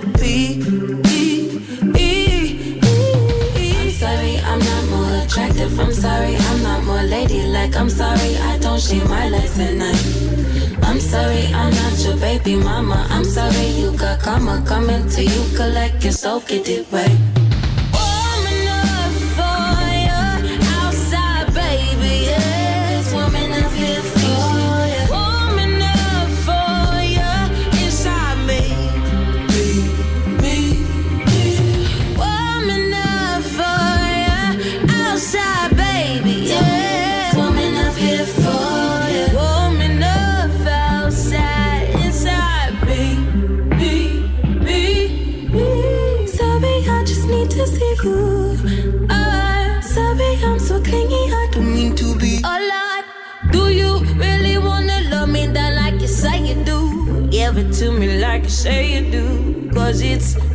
with 0.00 0.20
P. 0.20 0.62
I'm 3.78 3.90
sorry, 3.90 4.38
I'm 4.38 4.58
not 4.58 4.84
more 4.90 5.24
attractive. 5.24 5.78
I'm 5.78 5.92
sorry, 5.92 6.36
I'm 6.36 6.62
not 6.62 6.84
more 6.84 7.02
ladylike. 7.02 7.76
I'm 7.76 7.88
sorry, 7.88 8.36
I 8.36 8.58
don't 8.58 8.80
shave 8.80 9.08
my 9.08 9.28
legs 9.28 9.58
at 9.58 9.74
night. 9.74 10.04
I'm 10.82 11.00
sorry, 11.00 11.46
I'm 11.46 11.72
not 11.72 11.98
your 12.04 12.16
baby 12.16 12.56
mama. 12.56 13.06
I'm 13.10 13.24
sorry, 13.24 13.68
you 13.78 13.96
got 13.96 14.20
karma 14.20 14.62
coming 14.66 15.08
to 15.08 15.24
you. 15.24 15.56
Collect 15.56 16.02
your 16.04 16.12
soul, 16.12 16.40
get 16.40 16.68
it 16.68 16.86
right. 16.92 17.35
Cause 59.86 60.00
it's 60.00 60.45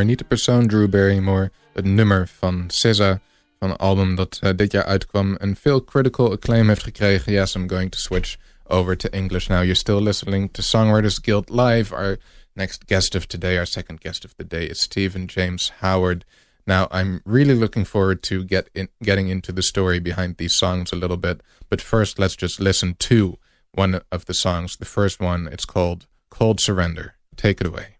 Barrymore. 0.00 0.04
Niet 0.04 0.18
de 0.18 0.24
persoon 0.24 0.66
Drew 0.66 0.88
Barrymore, 0.88 1.50
het 1.72 1.84
nummer 1.84 2.28
van 2.38 2.64
SZA. 2.68 3.20
Van 3.58 3.70
een 3.70 3.76
album 3.76 4.14
dat 4.14 4.40
uh, 4.42 4.50
dit 4.56 4.72
jaar 4.72 4.84
uitkwam 4.84 5.36
en 5.36 5.56
veel 5.56 5.84
critical 5.84 6.30
acclaim 6.30 6.68
heeft 6.68 6.82
gekregen. 6.82 7.32
Yes, 7.32 7.54
I'm 7.54 7.68
going 7.68 7.90
to 7.90 7.98
switch 7.98 8.36
over 8.66 8.96
to 8.96 9.08
English 9.08 9.48
now. 9.48 9.58
You're 9.58 9.74
still 9.74 10.02
listening 10.02 10.52
to 10.52 10.62
Songwriters 10.62 11.18
Guild 11.22 11.50
Live. 11.50 11.94
Our 11.94 12.18
next 12.54 12.84
guest 12.86 13.14
of 13.14 13.26
today, 13.26 13.56
our 13.56 13.66
second 13.66 14.00
guest 14.00 14.24
of 14.24 14.32
the 14.36 14.46
day 14.46 14.66
is 14.66 14.80
Stephen 14.80 15.26
James 15.26 15.72
Howard. 15.80 16.24
Now, 16.66 16.86
I'm 16.90 17.20
really 17.24 17.54
looking 17.54 17.86
forward 17.86 18.22
to 18.22 18.44
get 18.44 18.68
in, 18.74 18.88
getting 19.02 19.28
into 19.28 19.52
the 19.52 19.62
story 19.62 20.00
behind 20.00 20.36
these 20.36 20.56
songs 20.56 20.92
a 20.92 20.96
little 20.96 21.18
bit. 21.18 21.40
But 21.68 21.80
first, 21.80 22.18
let's 22.18 22.36
just 22.36 22.60
listen 22.60 22.94
to 22.98 23.36
one 23.74 24.00
of 24.10 24.24
the 24.24 24.34
songs. 24.34 24.76
The 24.76 24.84
first 24.84 25.20
one, 25.20 25.48
it's 25.52 25.66
called 25.66 26.06
Cold 26.30 26.60
Surrender. 26.60 27.14
Take 27.36 27.60
it 27.60 27.66
away. 27.66 27.99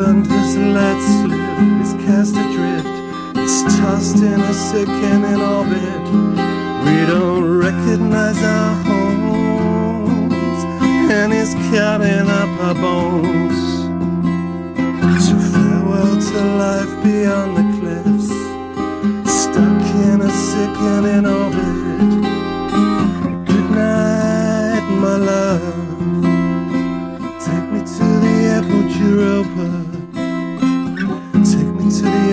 The 0.00 0.06
island 0.06 0.26
is 0.32 0.56
let 0.56 0.98
slip, 1.02 1.58
it's 1.82 1.92
cast 2.04 2.34
adrift, 2.34 2.88
it's 3.36 3.62
tossed 3.76 4.16
in 4.16 4.40
a 4.40 4.54
sickening 4.54 5.42
orbit. 5.42 6.04
We 6.86 7.04
don't 7.06 7.44
recognize 7.58 8.42
our 8.42 8.74
homes, 8.84 10.64
and 11.12 11.34
it's 11.34 11.52
cutting 11.68 12.30
up 12.30 12.48
our 12.62 12.74
bones. 12.76 13.60
So 15.22 15.34
farewell 15.52 16.16
to 16.18 16.40
life 16.56 16.94
beyond 17.04 17.50
the 17.58 17.66
cliffs, 17.76 18.30
stuck 19.30 19.84
in 20.06 20.22
a 20.22 20.30
sickening 20.30 21.26
orbit. 21.26 21.69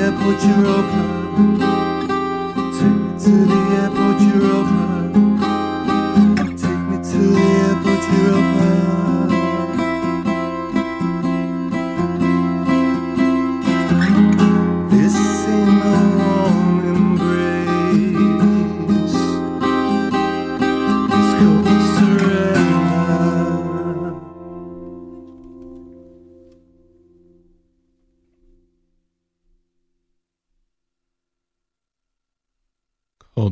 Airport, 0.07 0.41
Europa. 0.41 1.01
Take 2.77 2.97
me 3.03 3.11
to 3.23 3.33
the 3.51 3.59
airport, 3.81 4.19
Europa. 4.31 4.83
Take 6.61 6.83
me 6.89 6.97
to 7.09 7.19
the 7.35 7.47
airport, 7.67 8.03
Europa. 8.13 8.36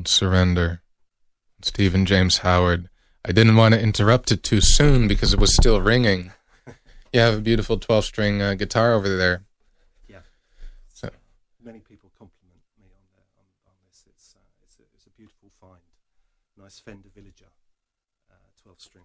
Surrender. 0.07 0.81
Stephen 1.61 2.05
James 2.05 2.39
Howard. 2.39 2.89
I 3.23 3.31
didn't 3.31 3.55
want 3.55 3.73
to 3.73 3.81
interrupt 3.81 4.31
it 4.31 4.43
too 4.43 4.61
soon 4.61 5.07
because 5.07 5.33
it 5.33 5.39
was 5.39 5.55
still 5.55 5.81
ringing. 5.81 6.31
You 7.11 7.21
have 7.21 7.37
a 7.37 7.41
beautiful 7.41 7.79
12 7.79 8.05
string 8.05 8.41
uh, 8.41 8.55
guitar 8.55 8.93
over 8.93 9.15
there. 9.15 9.45
Yeah. 10.07 10.19
So, 10.93 11.09
Many 11.63 11.79
people 11.79 12.11
compliment 12.17 12.59
me 12.77 12.87
on, 12.91 13.03
the, 13.15 13.21
on, 13.39 13.71
on 13.71 13.73
this. 13.87 14.03
It's, 14.05 14.35
uh, 14.35 14.43
it's, 14.63 14.77
a, 14.79 14.83
it's 14.93 15.07
a 15.07 15.09
beautiful 15.11 15.49
find. 15.59 15.79
Nice 16.57 16.79
Fender 16.79 17.07
Villager, 17.15 17.45
uh, 18.29 18.35
12 18.61 18.81
string. 18.81 19.03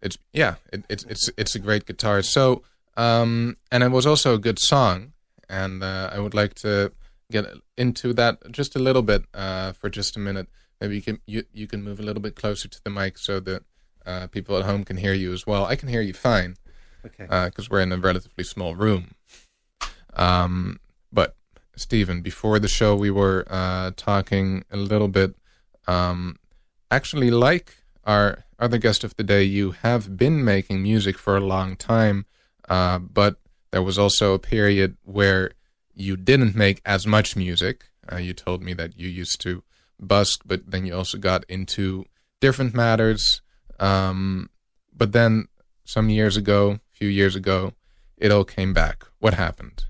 it's 0.00 0.18
yeah, 0.32 0.54
it, 0.72 0.84
it's 0.88 1.04
it's 1.04 1.30
it's 1.36 1.54
a 1.54 1.58
great 1.58 1.86
guitar. 1.86 2.22
So, 2.22 2.62
um, 2.96 3.56
and 3.70 3.82
it 3.82 3.90
was 3.90 4.06
also 4.06 4.34
a 4.34 4.38
good 4.38 4.58
song, 4.58 5.12
and 5.48 5.82
uh, 5.82 6.10
I 6.12 6.18
would 6.18 6.34
like 6.34 6.54
to 6.56 6.92
get 7.30 7.46
into 7.76 8.12
that 8.14 8.50
just 8.50 8.76
a 8.76 8.78
little 8.78 9.02
bit 9.02 9.24
uh, 9.34 9.72
for 9.72 9.88
just 9.90 10.16
a 10.16 10.20
minute. 10.20 10.48
Maybe 10.80 10.96
you 10.96 11.02
can 11.02 11.20
you 11.26 11.44
you 11.52 11.66
can 11.66 11.82
move 11.82 11.98
a 12.00 12.02
little 12.02 12.22
bit 12.22 12.34
closer 12.36 12.68
to 12.68 12.80
the 12.84 12.90
mic 12.90 13.18
so 13.18 13.40
that 13.40 13.62
uh, 14.06 14.26
people 14.28 14.56
at 14.58 14.64
home 14.64 14.84
can 14.84 14.96
hear 14.98 15.14
you 15.14 15.32
as 15.32 15.46
well. 15.46 15.64
I 15.64 15.76
can 15.76 15.88
hear 15.88 16.02
you 16.02 16.12
fine 16.12 16.56
Okay. 17.06 17.26
because 17.46 17.68
we're 17.70 17.80
in 17.80 17.92
a 17.92 17.98
relatively 17.98 18.44
small 18.44 18.74
room. 18.74 19.12
Um, 20.14 20.80
but 21.12 21.36
Stephen, 21.76 22.20
before 22.22 22.58
the 22.58 22.68
show, 22.68 22.94
we 22.94 23.10
were 23.10 23.44
uh, 23.50 23.90
talking 23.96 24.64
a 24.70 24.76
little 24.76 25.08
bit. 25.08 25.34
Um, 25.86 26.36
actually, 26.90 27.30
like 27.30 27.76
our 28.04 28.44
other 28.58 28.78
guest 28.78 29.04
of 29.04 29.16
the 29.16 29.24
day, 29.24 29.42
you 29.42 29.72
have 29.82 30.16
been 30.16 30.44
making 30.44 30.82
music 30.82 31.18
for 31.18 31.36
a 31.36 31.40
long 31.40 31.76
time, 31.76 32.26
uh, 32.68 32.98
but 32.98 33.36
there 33.70 33.82
was 33.82 33.98
also 33.98 34.34
a 34.34 34.38
period 34.38 34.96
where 35.02 35.50
you 35.94 36.16
didn't 36.16 36.54
make 36.54 36.80
as 36.84 37.06
much 37.06 37.36
music. 37.36 37.86
Uh, 38.10 38.16
you 38.16 38.34
told 38.34 38.62
me 38.62 38.74
that 38.74 38.98
you 38.98 39.08
used 39.08 39.40
to 39.42 39.62
busk, 40.00 40.40
but 40.44 40.70
then 40.70 40.84
you 40.86 40.94
also 40.94 41.18
got 41.18 41.44
into 41.48 42.04
different 42.40 42.74
matters. 42.74 43.40
Um, 43.80 44.50
but 44.94 45.12
then 45.12 45.46
some 45.84 46.08
years 46.08 46.36
ago, 46.36 46.72
a 46.72 46.96
few 46.96 47.08
years 47.08 47.36
ago, 47.36 47.72
it 48.16 48.30
all 48.30 48.44
came 48.44 48.72
back. 48.72 49.04
What 49.18 49.34
happened? 49.34 49.84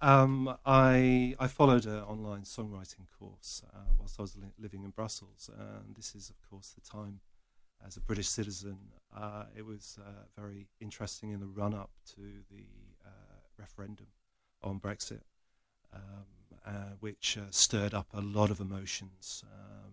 Um, 0.00 0.54
I 0.66 1.34
I 1.40 1.46
followed 1.46 1.86
an 1.86 2.00
online 2.00 2.42
songwriting 2.42 3.06
course 3.18 3.62
uh, 3.74 3.78
whilst 3.98 4.20
I 4.20 4.22
was 4.22 4.36
li- 4.36 4.52
living 4.58 4.84
in 4.84 4.90
Brussels, 4.90 5.48
and 5.58 5.96
this 5.96 6.14
is, 6.14 6.28
of 6.28 6.36
course, 6.50 6.74
the 6.74 6.82
time 6.82 7.20
as 7.86 7.96
a 7.96 8.00
British 8.00 8.28
citizen. 8.28 8.76
Uh, 9.16 9.44
it 9.56 9.64
was 9.64 9.98
uh, 10.04 10.24
very 10.36 10.68
interesting 10.80 11.30
in 11.30 11.40
the 11.40 11.46
run 11.46 11.72
up 11.72 11.90
to 12.16 12.20
the 12.50 12.66
uh, 13.04 13.38
referendum 13.58 14.08
on 14.64 14.80
Brexit, 14.80 15.20
um, 15.92 16.00
uh, 16.66 16.94
which 16.98 17.38
uh, 17.38 17.50
stirred 17.50 17.94
up 17.94 18.08
a 18.12 18.20
lot 18.20 18.50
of 18.50 18.58
emotions. 18.58 19.44
Um, 19.44 19.92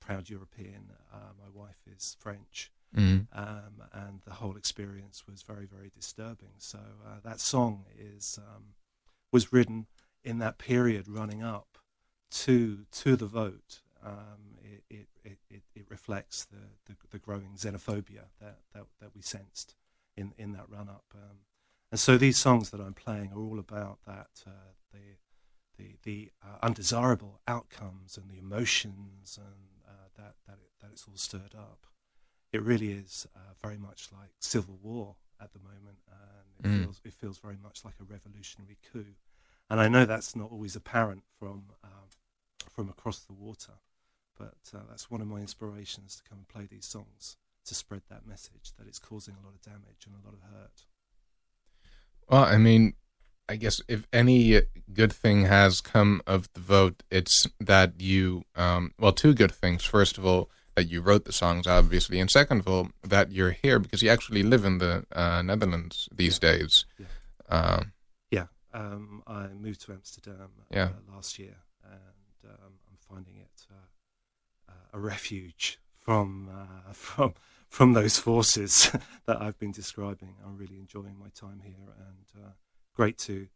proud 0.00 0.28
European. 0.30 0.90
Uh, 1.12 1.32
my 1.38 1.50
wife 1.52 1.82
is 1.86 2.16
French 2.18 2.72
Mm. 2.96 3.26
um, 3.34 3.82
and 3.92 4.20
the 4.24 4.32
whole 4.32 4.56
experience 4.56 5.24
was 5.26 5.42
very, 5.42 5.66
very 5.66 5.90
disturbing. 5.94 6.54
So 6.56 6.78
uh, 7.06 7.20
that 7.22 7.38
song 7.38 7.84
is 7.98 8.38
um, 8.38 8.74
was 9.30 9.52
written 9.52 9.86
in 10.24 10.38
that 10.38 10.56
period 10.56 11.06
running 11.06 11.42
up 11.42 11.78
to 12.30 12.86
to 12.90 13.14
the 13.16 13.26
vote. 13.26 13.82
Um, 14.02 14.56
it, 14.62 14.84
it, 14.88 15.08
it, 15.24 15.38
it, 15.50 15.62
it 15.74 15.84
reflects 15.90 16.46
the, 16.46 16.56
the, 16.86 16.96
the 17.10 17.18
growing 17.18 17.56
xenophobia 17.56 18.28
that, 18.40 18.60
that, 18.72 18.84
that 19.00 19.10
we 19.14 19.20
sensed 19.20 19.74
in, 20.16 20.32
in 20.38 20.52
that 20.52 20.70
run 20.70 20.88
up. 20.88 21.12
And 21.90 21.98
so 21.98 22.18
these 22.18 22.38
songs 22.38 22.70
that 22.70 22.80
I'm 22.80 22.94
playing 22.94 23.32
are 23.32 23.38
all 23.40 23.58
about 23.58 23.98
that 24.06 24.28
uh, 24.46 24.50
the 24.92 25.16
the, 25.78 25.96
the 26.02 26.30
uh, 26.44 26.58
undesirable 26.62 27.40
outcomes 27.46 28.16
and 28.16 28.28
the 28.28 28.38
emotions 28.38 29.38
and 29.40 29.84
uh, 29.88 30.08
that 30.16 30.34
that, 30.46 30.58
it, 30.60 30.70
that 30.80 30.90
it's 30.92 31.06
all 31.08 31.16
stirred 31.16 31.54
up 31.56 31.86
it 32.52 32.62
really 32.62 32.92
is 32.92 33.26
uh, 33.36 33.54
very 33.62 33.76
much 33.76 34.08
like 34.12 34.30
civil 34.40 34.78
war 34.82 35.16
at 35.40 35.52
the 35.52 35.58
moment, 35.58 35.98
and 36.10 36.48
it 36.58 36.66
Mm. 36.66 36.82
feels 36.82 37.00
it 37.04 37.12
feels 37.12 37.38
very 37.38 37.56
much 37.62 37.84
like 37.84 37.94
a 38.00 38.04
revolutionary 38.04 38.78
coup. 38.90 39.14
And 39.70 39.80
I 39.80 39.88
know 39.88 40.04
that's 40.04 40.34
not 40.34 40.50
always 40.50 40.74
apparent 40.74 41.22
from 41.38 41.64
um, 41.84 42.08
from 42.70 42.88
across 42.88 43.20
the 43.20 43.34
water, 43.34 43.74
but 44.36 44.56
uh, 44.74 44.80
that's 44.88 45.10
one 45.10 45.20
of 45.20 45.28
my 45.28 45.40
inspirations 45.40 46.16
to 46.16 46.22
come 46.28 46.38
and 46.38 46.48
play 46.48 46.66
these 46.66 46.86
songs 46.86 47.36
to 47.66 47.74
spread 47.74 48.02
that 48.08 48.26
message 48.26 48.72
that 48.78 48.88
it's 48.88 48.98
causing 48.98 49.34
a 49.36 49.44
lot 49.46 49.54
of 49.54 49.60
damage 49.62 50.06
and 50.06 50.14
a 50.16 50.24
lot 50.26 50.34
of 50.34 50.40
hurt. 50.50 50.86
Well, 52.28 52.44
I 52.44 52.58
mean, 52.58 52.94
I 53.48 53.56
guess 53.56 53.80
if 53.88 54.06
any 54.12 54.60
good 54.92 55.12
thing 55.12 55.46
has 55.46 55.80
come 55.80 56.20
of 56.26 56.48
the 56.52 56.60
vote, 56.60 57.02
it's 57.10 57.46
that 57.60 58.00
you, 58.00 58.44
um, 58.54 58.92
well, 58.98 59.12
two 59.12 59.34
good 59.34 59.52
things. 59.52 59.84
First 59.84 60.18
of 60.18 60.26
all, 60.26 60.50
that 60.76 60.88
you 60.88 61.00
wrote 61.00 61.24
the 61.24 61.32
songs, 61.32 61.66
obviously, 61.66 62.20
and 62.20 62.30
second 62.30 62.60
of 62.60 62.68
all, 62.68 62.90
that 63.02 63.32
you're 63.32 63.50
here 63.52 63.78
because 63.78 64.02
you 64.02 64.10
actually 64.10 64.42
live 64.42 64.64
in 64.64 64.78
the 64.78 65.04
uh, 65.12 65.42
Netherlands 65.42 66.08
these 66.14 66.38
Yeah. 66.42 66.50
days. 66.52 66.84
Yeah. 66.98 67.06
Um, 67.48 67.92
Yeah, 68.30 68.46
um, 68.74 69.22
I 69.26 69.48
moved 69.48 69.80
to 69.86 69.92
Amsterdam 69.92 70.50
Yeah. 70.70 70.90
uh, 70.90 71.14
last 71.14 71.38
year, 71.38 71.56
and 71.82 72.50
um, 72.52 72.74
I'm 72.88 72.98
finding 73.08 73.38
it 73.38 73.66
uh, 73.70 74.70
uh, 74.72 74.72
a 74.92 75.00
refuge 75.00 75.80
from 75.96 76.48
uh, 76.50 76.92
from 76.92 77.34
from 77.68 77.92
those 77.92 78.18
forces 78.18 78.90
that 79.26 79.40
I've 79.40 79.58
been 79.58 79.72
describing. 79.72 80.34
I'm 80.44 80.56
really 80.56 80.78
enjoying 80.78 81.16
my 81.18 81.28
time 81.34 81.60
here, 81.64 81.94
and 81.98 82.44
uh, 82.44 82.50
great 82.94 83.18
to 83.18 83.48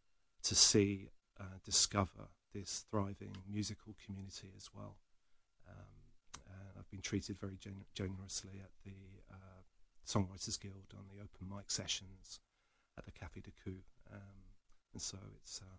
to 0.43 0.55
see 0.55 1.09
uh, 1.39 1.57
discover 1.63 2.29
this 2.53 2.85
thriving 2.91 3.35
musical 3.49 3.95
community 4.05 4.51
as 4.55 4.69
well. 4.75 4.97
Um, 5.67 6.03
I've 6.77 6.89
been 6.89 7.01
treated 7.01 7.39
very 7.39 7.57
gen- 7.57 7.85
generously 7.95 8.61
at 8.61 8.71
the 8.83 8.91
uh, 9.31 9.61
Songwriters 10.05 10.59
Guild 10.59 10.93
on 10.97 11.05
the 11.09 11.21
open 11.21 11.55
mic 11.55 11.71
sessions 11.71 12.39
at 12.97 13.05
the 13.05 13.11
Café 13.11 13.41
de 13.41 13.51
Coup. 13.63 13.79
Um, 14.11 14.43
and 14.93 15.01
so 15.01 15.17
it's 15.37 15.61
uh, 15.61 15.77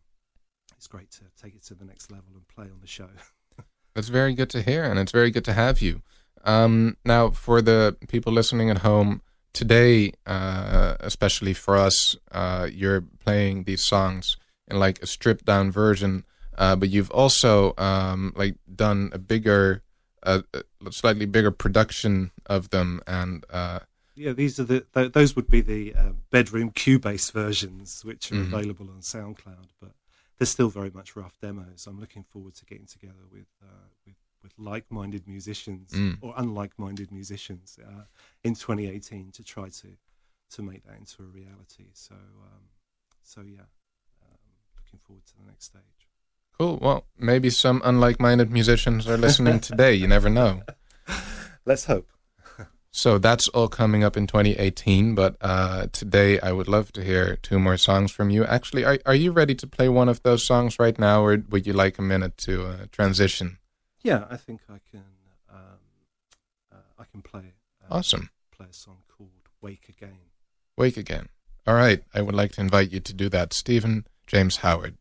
it's 0.76 0.86
great 0.86 1.10
to 1.12 1.24
take 1.40 1.54
it 1.54 1.62
to 1.64 1.74
the 1.74 1.84
next 1.84 2.10
level 2.10 2.30
and 2.34 2.46
play 2.48 2.64
on 2.64 2.80
the 2.80 2.86
show. 2.86 3.10
That's 3.94 4.08
very 4.08 4.34
good 4.34 4.50
to 4.50 4.62
hear, 4.62 4.84
and 4.84 4.98
it's 4.98 5.12
very 5.12 5.30
good 5.30 5.44
to 5.44 5.52
have 5.52 5.80
you. 5.80 6.02
Um, 6.42 6.96
now, 7.04 7.30
for 7.30 7.62
the 7.62 7.96
people 8.08 8.32
listening 8.32 8.70
at 8.70 8.78
home 8.78 9.22
today, 9.52 10.12
uh, 10.26 10.96
especially 11.00 11.54
for 11.54 11.76
us, 11.76 12.16
uh, 12.32 12.68
you're 12.70 13.02
playing 13.24 13.64
these 13.64 13.84
songs 13.86 14.36
in 14.68 14.78
like 14.78 15.02
a 15.02 15.06
stripped 15.06 15.44
down 15.44 15.70
version, 15.70 16.24
uh, 16.58 16.76
but 16.76 16.90
you've 16.90 17.10
also 17.10 17.74
um, 17.78 18.32
like 18.36 18.56
done 18.74 19.10
a 19.12 19.18
bigger, 19.18 19.82
uh, 20.22 20.42
a 20.54 20.92
slightly 20.92 21.26
bigger 21.26 21.50
production 21.50 22.30
of 22.46 22.70
them, 22.70 23.00
and 23.06 23.44
uh, 23.50 23.80
yeah, 24.16 24.32
these 24.32 24.60
are 24.60 24.64
the 24.64 24.80
th- 24.94 25.12
those 25.12 25.34
would 25.34 25.48
be 25.48 25.60
the 25.60 25.94
uh, 25.94 26.12
bedroom 26.30 26.70
Cubase 26.70 27.32
versions, 27.32 28.04
which 28.04 28.30
are 28.30 28.36
Mhm. 28.36 28.52
available 28.52 28.88
on 28.90 29.00
SoundCloud, 29.00 29.70
but 29.80 29.92
they're 30.38 30.46
still 30.46 30.68
very 30.68 30.90
much 30.90 31.16
rough 31.16 31.36
demos. 31.40 31.86
I'm 31.86 31.98
looking 31.98 32.22
forward 32.22 32.54
to 32.56 32.64
getting 32.64 32.86
together 32.86 33.26
with 33.30 33.48
uh, 33.62 33.88
with 34.06 34.14
with 34.44 34.52
like-minded 34.58 35.26
musicians 35.26 35.90
Mm. 35.92 36.18
or 36.20 36.34
unlike-minded 36.36 37.10
musicians 37.10 37.78
uh, 37.84 38.04
in 38.44 38.54
2018 38.54 39.32
to 39.32 39.42
try 39.42 39.68
to 39.80 39.88
to 40.50 40.62
make 40.62 40.84
that 40.84 40.96
into 40.98 41.22
a 41.22 41.26
reality. 41.26 41.86
So 41.94 42.14
um, 42.14 42.64
so 43.22 43.40
yeah, 43.40 43.66
um, 44.22 44.38
looking 44.76 45.00
forward 45.04 45.24
to 45.26 45.32
the 45.40 45.46
next 45.50 45.64
stage. 45.72 45.82
cool. 46.58 46.78
Well, 46.80 47.06
maybe 47.18 47.50
some 47.50 47.80
unlike-minded 47.84 48.52
musicians 48.52 49.08
are 49.08 49.16
listening 49.18 49.58
today. 49.70 49.94
You 49.94 50.06
never 50.06 50.28
know. 50.30 50.62
Let's 51.66 51.86
hope. 51.86 52.08
So 52.96 53.18
that's 53.18 53.48
all 53.48 53.66
coming 53.66 54.04
up 54.04 54.16
in 54.16 54.28
2018. 54.28 55.16
But 55.16 55.34
uh, 55.40 55.88
today, 55.90 56.38
I 56.38 56.52
would 56.52 56.68
love 56.68 56.92
to 56.92 57.02
hear 57.02 57.34
two 57.42 57.58
more 57.58 57.76
songs 57.76 58.12
from 58.12 58.30
you. 58.30 58.44
Actually, 58.44 58.84
are 58.84 58.98
are 59.04 59.16
you 59.24 59.32
ready 59.32 59.54
to 59.56 59.66
play 59.66 59.88
one 59.88 60.08
of 60.08 60.22
those 60.22 60.46
songs 60.46 60.78
right 60.78 60.96
now, 60.98 61.24
or 61.24 61.42
would 61.48 61.66
you 61.66 61.72
like 61.72 61.98
a 61.98 62.02
minute 62.02 62.36
to 62.46 62.52
uh, 62.66 62.76
transition? 62.92 63.58
Yeah, 64.04 64.26
I 64.30 64.36
think 64.36 64.60
I 64.68 64.78
can. 64.90 65.04
Um, 65.50 65.80
uh, 66.70 66.76
I 66.98 67.04
can 67.10 67.22
play. 67.22 67.54
Uh, 67.82 67.96
Awesome. 67.96 68.30
Play 68.52 68.66
a 68.70 68.72
song 68.74 68.98
called 69.08 69.30
"Wake 69.60 69.88
Again." 69.88 70.18
Wake 70.76 70.96
again. 70.96 71.28
All 71.66 71.74
right. 71.74 72.02
I 72.12 72.20
would 72.20 72.34
like 72.34 72.52
to 72.52 72.60
invite 72.60 72.92
you 72.92 73.00
to 73.00 73.12
do 73.14 73.28
that, 73.30 73.52
Stephen 73.52 74.06
James 74.26 74.56
Howard. 74.58 74.96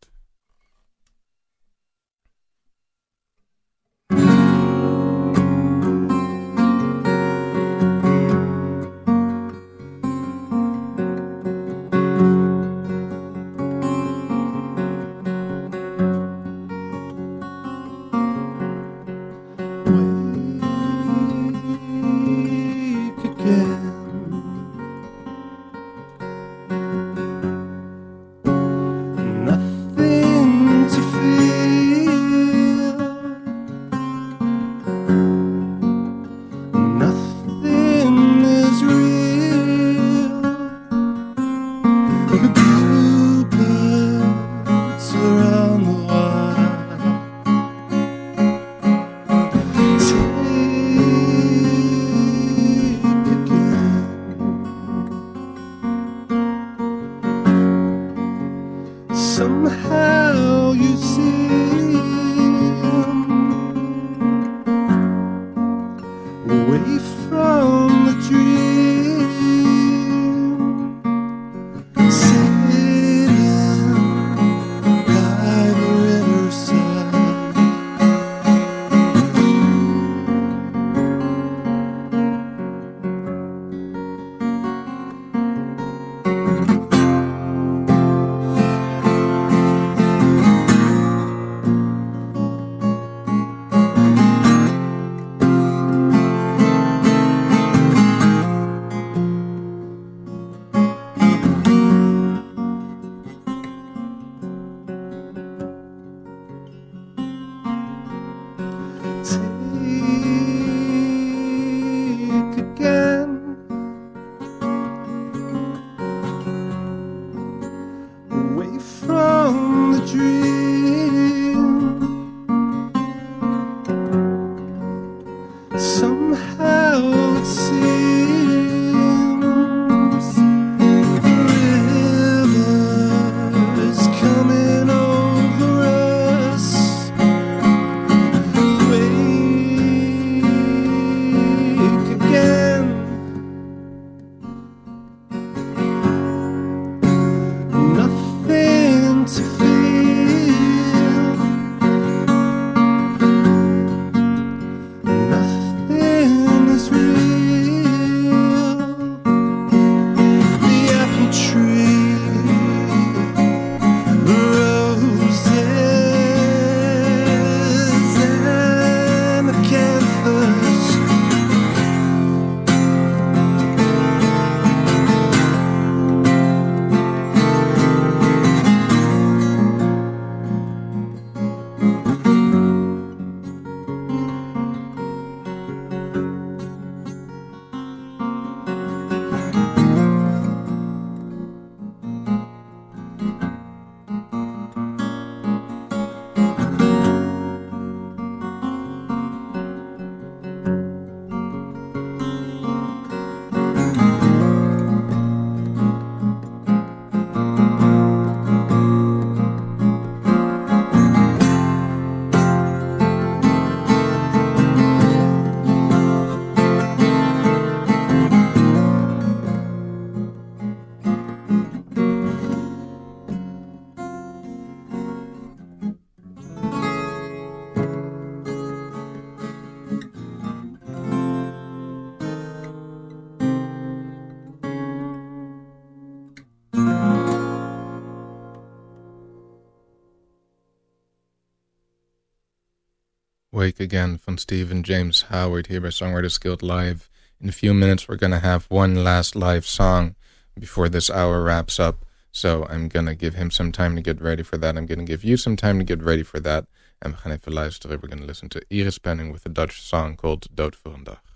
Again 243.63 244.17
van 244.17 244.37
Stephen 244.37 244.83
James 244.83 245.21
Howard 245.29 245.67
here 245.67 245.79
by 245.79 245.87
Songwriters 245.87 246.37
Guild 246.37 246.61
Live. 246.61 247.09
In 247.39 247.47
a 247.47 247.53
few 247.53 247.73
minutes, 247.73 248.09
we're 248.09 248.17
going 248.17 248.31
to 248.31 248.39
have 248.39 248.65
one 248.65 249.05
last 249.05 249.37
live 249.37 249.65
song 249.65 250.15
before 250.59 250.89
this 250.89 251.09
hour 251.09 251.41
wraps 251.41 251.79
up. 251.79 252.03
So 252.33 252.67
I'm 252.69 252.89
going 252.89 253.05
to 253.05 253.15
give 253.15 253.35
him 253.35 253.51
some 253.51 253.71
time 253.71 253.95
to 253.95 254.01
get 254.01 254.19
ready 254.21 254.43
for 254.43 254.57
that. 254.57 254.77
I'm 254.77 254.85
going 254.85 254.99
to 254.99 255.05
give 255.05 255.23
you 255.23 255.37
some 255.37 255.55
time 255.55 255.77
to 255.79 255.85
get 255.85 256.03
ready 256.03 256.23
for 256.23 256.41
that. 256.41 256.65
And. 257.01 257.15
We're 257.23 257.37
going 257.37 258.19
to 258.19 258.25
listen 258.25 258.49
to 258.49 258.61
Iris 258.69 258.99
Penning 258.99 259.31
with 259.31 259.45
a 259.45 259.49
Dutch 259.49 259.81
song 259.81 260.17
called 260.17 260.47
Dood 260.53 260.75
voor 260.75 260.93
een 260.93 261.03
dag. 261.03 261.32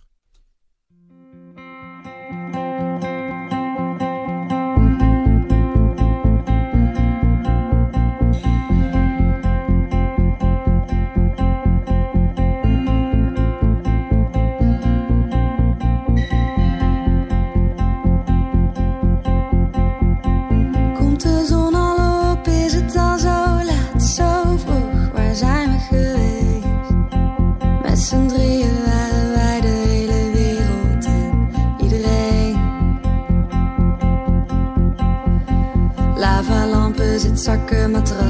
amateur 37.88 38.27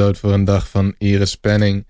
dood 0.00 0.18
voor 0.18 0.32
een 0.32 0.44
dag 0.44 0.68
van 0.68 0.94
Iris 0.98 1.36
Penning. 1.36 1.86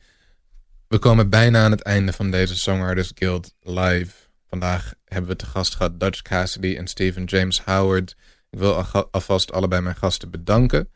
We 0.89 0.99
komen 0.99 1.29
bijna 1.29 1.65
aan 1.65 1.71
het 1.71 1.83
einde 1.83 2.13
van 2.13 2.31
deze 2.31 2.57
Songwriters 2.57 3.13
Guild 3.15 3.55
live. 3.61 4.13
Vandaag 4.49 4.93
hebben 5.05 5.31
we 5.31 5.37
te 5.37 5.47
gast 5.47 5.75
gehad 5.75 6.01
Dutch 6.01 6.23
Cassidy 6.23 6.77
en 6.77 6.87
Stephen 6.87 7.25
James 7.25 7.61
Howard. 7.61 8.17
Ik 8.51 8.59
wil 8.59 8.75
alvast 9.11 9.53
allebei 9.53 9.83
mijn 9.83 9.97
gasten 9.97 10.31
bedanken. 10.31 10.89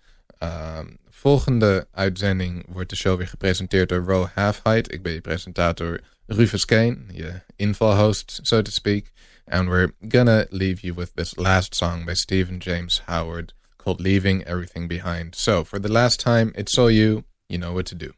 Uh, 0.42 0.78
volgende 1.08 1.88
uitzending 1.90 2.66
wordt 2.68 2.90
de 2.90 2.96
show 2.96 3.16
weer 3.16 3.28
gepresenteerd 3.28 3.88
door 3.88 4.04
Ro 4.04 4.28
Halfheight. 4.34 4.92
Ik 4.92 5.02
ben 5.02 5.12
je 5.12 5.20
presentator 5.20 6.00
Rufus 6.26 6.64
Kane, 6.64 6.98
je 7.12 7.40
invalhost, 7.56 8.38
so 8.42 8.62
to 8.62 8.70
speak. 8.70 9.10
And 9.44 9.68
we're 9.68 9.92
gonna 10.08 10.44
leave 10.48 10.80
you 10.80 10.94
with 10.94 11.10
this 11.14 11.36
last 11.36 11.74
song 11.74 12.04
by 12.04 12.14
Stephen 12.14 12.56
James 12.56 13.02
Howard 13.04 13.54
called 13.84 14.00
Leaving 14.00 14.42
Everything 14.44 14.88
Behind. 14.88 15.34
So, 15.34 15.62
for 15.62 15.78
the 15.78 15.92
last 15.92 16.18
time, 16.18 16.52
it's 16.56 16.78
all 16.78 16.90
you. 16.90 17.24
You 17.50 17.58
know 17.58 17.72
what 17.74 17.86
to 17.86 17.94
do. 17.94 18.14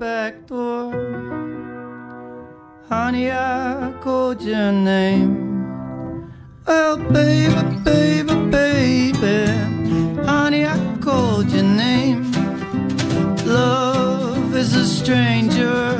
Back 0.00 0.46
door. 0.46 0.90
Honey, 2.88 3.30
I 3.30 3.92
called 4.00 4.40
your 4.40 4.72
name. 4.72 6.32
Well, 6.66 6.96
baby, 6.96 7.76
baby, 7.84 8.34
baby. 8.50 9.36
Honey, 10.24 10.64
I 10.64 10.96
called 11.02 11.50
your 11.50 11.64
name. 11.64 12.32
Love 13.44 14.56
is 14.56 14.74
a 14.74 14.86
stranger 14.86 15.92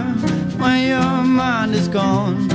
when 0.63 0.89
your 0.89 1.23
mind 1.23 1.75
is 1.75 1.89
gone. 1.89 2.49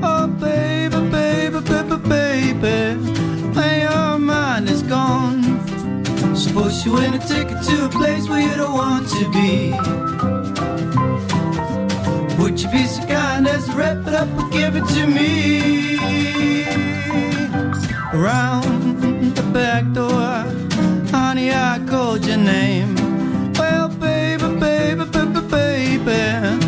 Oh, 0.00 0.28
baby, 0.28 1.00
baby, 1.10 1.58
baby, 1.72 1.96
baby. 2.08 3.00
When 3.56 3.80
your 3.80 4.18
mind 4.20 4.70
is 4.70 4.84
gone. 4.84 5.42
Suppose 6.36 6.86
you 6.86 6.92
win 6.92 7.14
a 7.14 7.18
ticket 7.18 7.60
to 7.64 7.86
a 7.86 7.88
place 7.88 8.28
where 8.28 8.42
you 8.48 8.54
don't 8.54 8.74
want 8.74 9.08
to 9.08 9.24
be. 9.32 10.33
Be 12.72 12.86
so 12.86 13.06
kind 13.06 13.46
as 13.46 13.66
to 13.66 13.72
wrap 13.72 14.06
it 14.06 14.14
up 14.14 14.28
and 14.28 14.52
give 14.52 14.74
it 14.76 14.86
to 14.94 15.06
me. 15.06 15.94
around 18.14 19.00
the 19.34 19.42
back 19.52 19.84
door, 19.92 20.44
honey, 21.10 21.52
I 21.52 21.80
called 21.86 22.24
your 22.24 22.38
name. 22.38 22.94
Well, 23.54 23.88
baby, 23.88 24.48
baby, 24.58 25.04
baby, 25.04 25.40
baby. 25.50 26.63